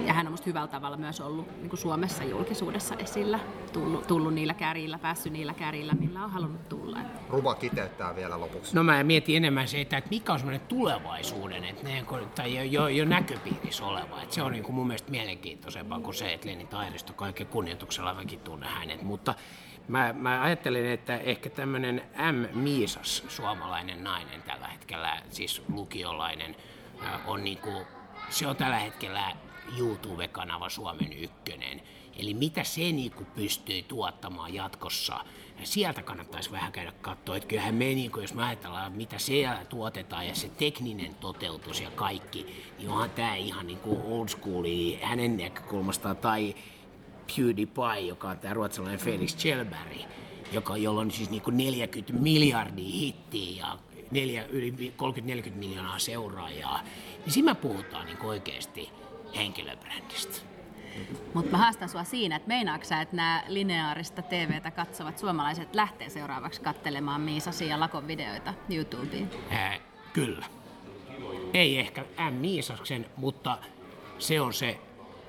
ja 0.06 0.14
hän 0.14 0.28
on 0.28 0.34
musta 0.34 0.46
hyvällä 0.46 0.68
tavalla 0.68 0.93
tavalla 0.94 1.06
myös 1.06 1.22
ollut 1.22 1.58
niin 1.58 1.70
kuin 1.70 1.80
Suomessa 1.80 2.24
julkisuudessa 2.24 2.96
esillä, 2.96 3.40
tullut, 3.74 4.08
tullut 4.08 4.34
niillä 4.34 4.54
kärillä, 4.54 4.98
päässyt 4.98 5.34
niillä 5.34 5.54
kärillä, 5.54 5.94
millä 5.94 6.24
on 6.24 6.32
halunnut 6.32 6.70
tulla. 6.70 6.98
Ruva 7.30 7.56
kiteyttää 7.56 8.16
vielä 8.16 8.40
lopuksi. 8.40 8.76
No 8.76 8.84
mä 8.84 9.04
mietin 9.04 9.38
enemmän 9.38 9.68
se, 9.68 9.82
että 9.82 10.02
mikä 10.10 10.34
on 10.34 10.40
semmoinen 10.40 10.68
tulevaisuuden, 10.68 11.64
että 11.64 11.84
ne, 11.84 12.06
tai 12.36 12.56
jo, 12.56 12.64
jo, 12.64 12.88
jo 12.88 13.06
näköpiirissä 13.06 13.86
oleva. 13.86 14.22
Että 14.22 14.36
se 14.36 14.42
on 14.42 14.52
niin 14.52 14.64
kuin 14.64 14.76
mun 14.76 14.88
mielestä 14.88 15.12
mielenkiintoisempaa 15.12 16.00
kuin 16.00 16.16
se, 16.16 16.34
että 16.34 16.48
Leni 16.48 16.66
Tairisto 16.66 17.14
kaiken 17.14 17.48
kunnioituksella 17.48 18.14
mäkin 18.14 18.40
tunnen 18.40 18.70
hänet. 18.70 19.02
Mutta 19.02 19.36
mä, 19.88 20.14
mä 20.18 20.42
ajattelen, 20.42 20.86
että 20.86 21.18
ehkä 21.18 21.50
tämmöinen 21.50 22.02
M. 22.32 22.58
Miisas, 22.60 23.24
suomalainen 23.28 24.04
nainen 24.04 24.44
tällä 24.44 24.68
hetkellä, 24.68 25.22
siis 25.30 25.62
lukiolainen, 25.74 26.56
on 27.26 27.44
niin 27.44 27.58
kuin, 27.58 27.86
se 28.30 28.48
on 28.48 28.56
tällä 28.56 28.80
hetkellä 28.80 29.32
YouTube-kanava 29.78 30.70
Suomen 30.70 31.14
ykkönen. 31.14 31.82
Eli 32.20 32.34
mitä 32.34 32.64
se 32.64 32.82
niinku 32.82 33.26
pystyy 33.36 33.84
tuottamaan 33.84 34.54
jatkossa. 34.54 35.14
Ja 35.60 35.66
sieltä 35.66 36.02
kannattaisi 36.02 36.52
vähän 36.52 36.72
käydä 36.72 36.92
katsoa, 37.02 37.36
että 37.36 37.48
kyllähän 37.48 37.76
me, 37.76 37.86
niinku, 37.86 38.20
jos 38.20 38.34
me 38.34 38.44
ajatellaan, 38.44 38.92
mitä 38.92 39.20
siellä 39.20 39.66
tuotetaan 39.66 40.28
ja 40.28 40.36
se 40.36 40.50
tekninen 40.50 41.16
toteutus 41.16 41.82
ja 41.82 41.92
kaikki, 41.92 42.64
niin 42.78 42.90
onhan 42.90 43.10
tämä 43.10 43.36
ihan 43.36 43.68
niinku 43.68 44.02
old 44.06 44.28
school 44.28 44.64
hänen 45.02 45.38
näkökulmastaan. 45.38 46.18
Tai 46.18 46.56
PewDiePie, 47.36 48.00
joka 48.08 48.30
on 48.30 48.38
tämä 48.40 48.54
ruotsalainen 48.54 49.00
Felix 49.00 49.36
Kjellberg, 49.42 49.98
joka, 50.52 50.78
jolla 50.78 51.02
on 51.02 51.12
siis 51.12 51.30
niinku 51.30 51.52
40 51.52 52.14
miljardia 52.14 52.92
hittiä 52.92 53.58
ja 53.58 53.78
neljä, 54.12 54.46
yli 54.46 54.94
30-40 55.50 55.52
miljoonaa 55.56 56.00
seuraajaa, 56.00 56.84
niin 57.26 57.34
siinä 57.34 57.56
puhutaan 57.56 58.06
niin 58.06 58.22
oikeasti 58.22 58.90
henkilöbrändistä. 59.36 60.54
Mutta 61.34 61.52
mä 61.52 61.58
haastan 61.58 61.90
sua 61.90 62.04
siinä, 62.04 62.36
että 62.36 62.48
meinaatko 62.48 62.86
sä, 62.88 63.02
että 63.02 63.16
nämä 63.16 63.44
lineaarista 63.48 64.22
TVtä 64.22 64.72
katsovat 64.72 65.18
suomalaiset 65.18 65.76
lähtee 65.76 66.10
seuraavaksi 66.10 66.62
kattelemaan 66.62 67.22
Miisasia 67.22 67.68
ja 67.68 67.80
Lakon 67.80 68.08
videoita 68.08 68.54
YouTubeen? 68.70 69.30
Ää, 69.50 69.80
kyllä. 70.14 70.46
Ei 71.54 71.80
ehkä 71.80 72.06
M. 72.32 72.34
Miisaksen, 72.34 73.06
mutta 73.18 73.58
se 74.20 74.42
on 74.42 74.54
se, 74.54 74.80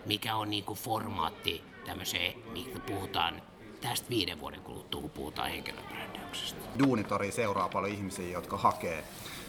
mikä 0.07 0.37
on 0.37 0.51
niinku 0.51 0.75
formaatti 0.75 1.65
tämmöiseen, 1.87 2.35
mistä 2.53 2.79
puhutaan 2.79 3.43
tästä 3.89 4.11
viiden 4.11 4.41
vuoden 4.41 4.61
kuluttua, 4.61 5.01
kun 5.01 5.11
puhutaan 5.11 5.51
henkilöbrändäyksestä. 5.51 6.61
Duunitori 6.79 7.33
seuraa 7.33 7.69
paljon 7.69 7.93
ihmisiä, 7.93 8.29
jotka 8.29 8.57
hakee 8.57 9.05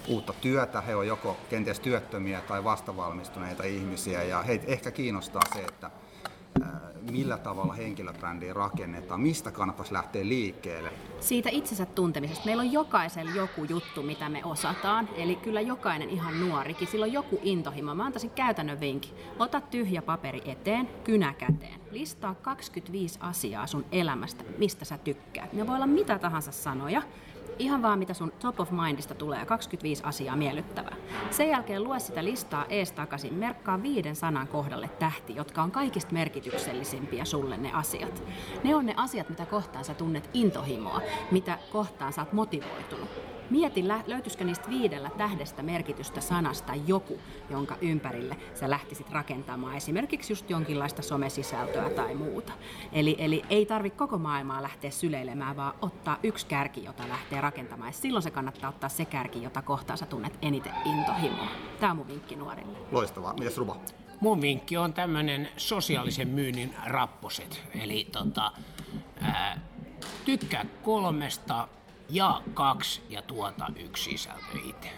uutta 0.08 0.34
työtä. 0.34 0.82
He 0.82 0.96
on 0.96 1.08
joko 1.08 1.38
kenties 1.50 1.80
työttömiä 1.80 2.42
tai 2.42 2.64
vastavalmistuneita 2.64 3.64
ihmisiä 3.64 4.24
ja 4.24 4.42
heitä 4.42 4.66
ehkä 4.68 4.92
kiinnostaa 4.92 5.42
se, 5.54 5.60
että 5.60 5.92
millä 7.12 7.38
tavalla 7.38 7.74
henkilöbrändiä 7.74 8.54
rakennetaan, 8.54 9.22
mistä 9.22 9.52
kannattaisi 9.52 9.94
lähteä 9.94 10.28
liikkeelle. 10.28 10.92
Siitä 11.20 11.50
itsensä 11.52 11.86
tuntemisesta. 11.86 12.46
Meillä 12.46 12.62
on 12.62 12.72
jokaisella 12.72 13.32
joku 13.32 13.64
juttu, 13.64 14.04
mitä 14.04 14.30
me 14.30 14.46
osataan. 14.46 15.10
Eli 15.18 15.36
kyllä 15.36 15.62
jokainen 15.62 16.10
ihan 16.10 16.40
nuorikin, 16.40 16.88
sillä 16.88 17.04
on 17.04 17.14
joku 17.14 17.40
intohimo. 17.44 17.96
Mä 17.96 18.06
antaisin 18.06 18.30
käytännön 18.30 18.80
vinkin. 18.80 19.12
Ota 19.40 19.62
tyhjä 19.62 20.02
paperi 20.02 20.42
eteen, 20.46 20.90
kynä 21.04 21.34
käteen. 21.34 21.82
Listaa 21.92 22.36
25 22.36 23.20
asiaa 23.22 23.68
sun 23.68 23.86
elämästä, 23.92 24.44
mistä 24.58 24.86
sä 24.86 24.98
tykkäät. 24.98 25.54
Ne 25.54 25.68
voi 25.68 25.76
olla 25.76 25.88
mitä 25.88 26.20
tahansa 26.20 26.52
sanoja, 26.52 27.02
ihan 27.60 27.82
vaan 27.82 28.00
mitä 28.00 28.14
sun 28.14 28.32
top 28.40 28.60
of 28.60 28.72
mindista 28.72 29.16
tulee, 29.16 29.46
25 29.46 30.04
asiaa 30.06 30.36
miellyttävää. 30.36 30.96
Sen 31.32 31.50
jälkeen 31.50 31.84
lue 31.84 32.00
sitä 32.00 32.24
listaa 32.24 32.66
ees 32.70 32.92
takaisin, 32.92 33.34
merkkaa 33.34 33.84
viiden 33.84 34.16
sanan 34.16 34.48
kohdalle 34.48 34.90
tähti, 35.00 35.36
jotka 35.36 35.64
on 35.64 35.72
kaikista 35.72 36.14
merkityksellisimpiä 36.14 37.26
sulle 37.26 37.58
ne 37.58 37.74
asiat. 37.74 38.24
Ne 38.64 38.76
on 38.76 38.86
ne 38.86 38.94
asiat, 38.98 39.30
mitä 39.30 39.46
kohtaan 39.46 39.86
sä 39.86 39.94
tunnet 39.94 40.30
intohimoa, 40.34 41.02
mitä 41.32 41.58
kohtaan 41.72 42.14
sä 42.14 42.22
oot 42.22 42.34
motivoitunut. 42.34 43.35
Mieti, 43.50 43.88
löytyisikö 44.08 44.44
niistä 44.44 44.70
viidellä 44.70 45.10
tähdestä 45.18 45.64
merkitystä 45.64 46.22
sanasta 46.22 46.74
joku, 46.88 47.20
jonka 47.50 47.76
ympärille 47.82 48.38
sä 48.54 48.70
lähtisit 48.70 49.10
rakentamaan 49.10 49.76
esimerkiksi 49.76 50.34
just 50.34 50.50
jonkinlaista 50.50 51.02
somesisältöä 51.02 51.90
tai 51.90 52.16
muuta. 52.16 52.54
Eli, 52.92 53.16
eli 53.20 53.44
ei 53.50 53.66
tarvi 53.66 53.90
koko 53.90 54.18
maailmaa 54.18 54.64
lähteä 54.64 54.92
syleilemään, 54.92 55.56
vaan 55.56 55.74
ottaa 55.82 56.18
yksi 56.24 56.46
kärki, 56.46 56.84
jota 56.84 57.10
lähtee 57.10 57.42
rakentamaan. 57.42 57.90
Ja 57.90 57.94
silloin 57.94 58.24
se 58.24 58.32
kannattaa 58.32 58.70
ottaa 58.70 58.90
se 58.90 59.06
kärki, 59.06 59.44
jota 59.44 59.62
kohtaan 59.62 59.98
sä 59.98 60.06
tunnet 60.06 60.38
eniten 60.42 60.74
intohimoa. 60.86 61.48
Tämä 61.80 61.92
on 61.92 61.98
mun 61.98 62.08
vinkki 62.08 62.36
nuorille. 62.36 62.78
Loistavaa. 62.92 63.34
Mitäs 63.34 63.58
Ruba? 63.58 63.78
Mun 64.20 64.42
vinkki 64.42 64.78
on 64.78 64.94
tämmöinen 64.94 65.50
sosiaalisen 65.58 66.28
myynnin 66.28 66.76
rapposet. 66.86 67.64
Eli 67.84 68.08
tota, 68.12 68.52
ää, 69.22 69.60
tykkää 70.26 70.66
kolmesta, 70.84 71.68
ja 72.10 72.42
kaksi 72.54 73.02
ja 73.10 73.22
tuota 73.22 73.68
yksi 73.84 74.04
sisältö 74.04 74.58
itse. 74.64 74.90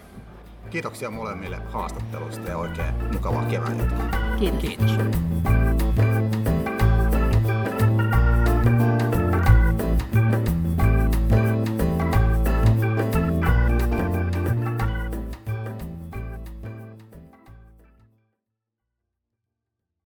Kiitoksia 0.70 1.10
molemmille 1.10 1.56
haastattelusta 1.72 2.48
ja 2.48 2.58
oikein 2.58 2.94
mukavaa 3.12 3.44
kevään 3.44 3.76
Kiitos. 4.38 4.60
Kiitos. 4.60 6.07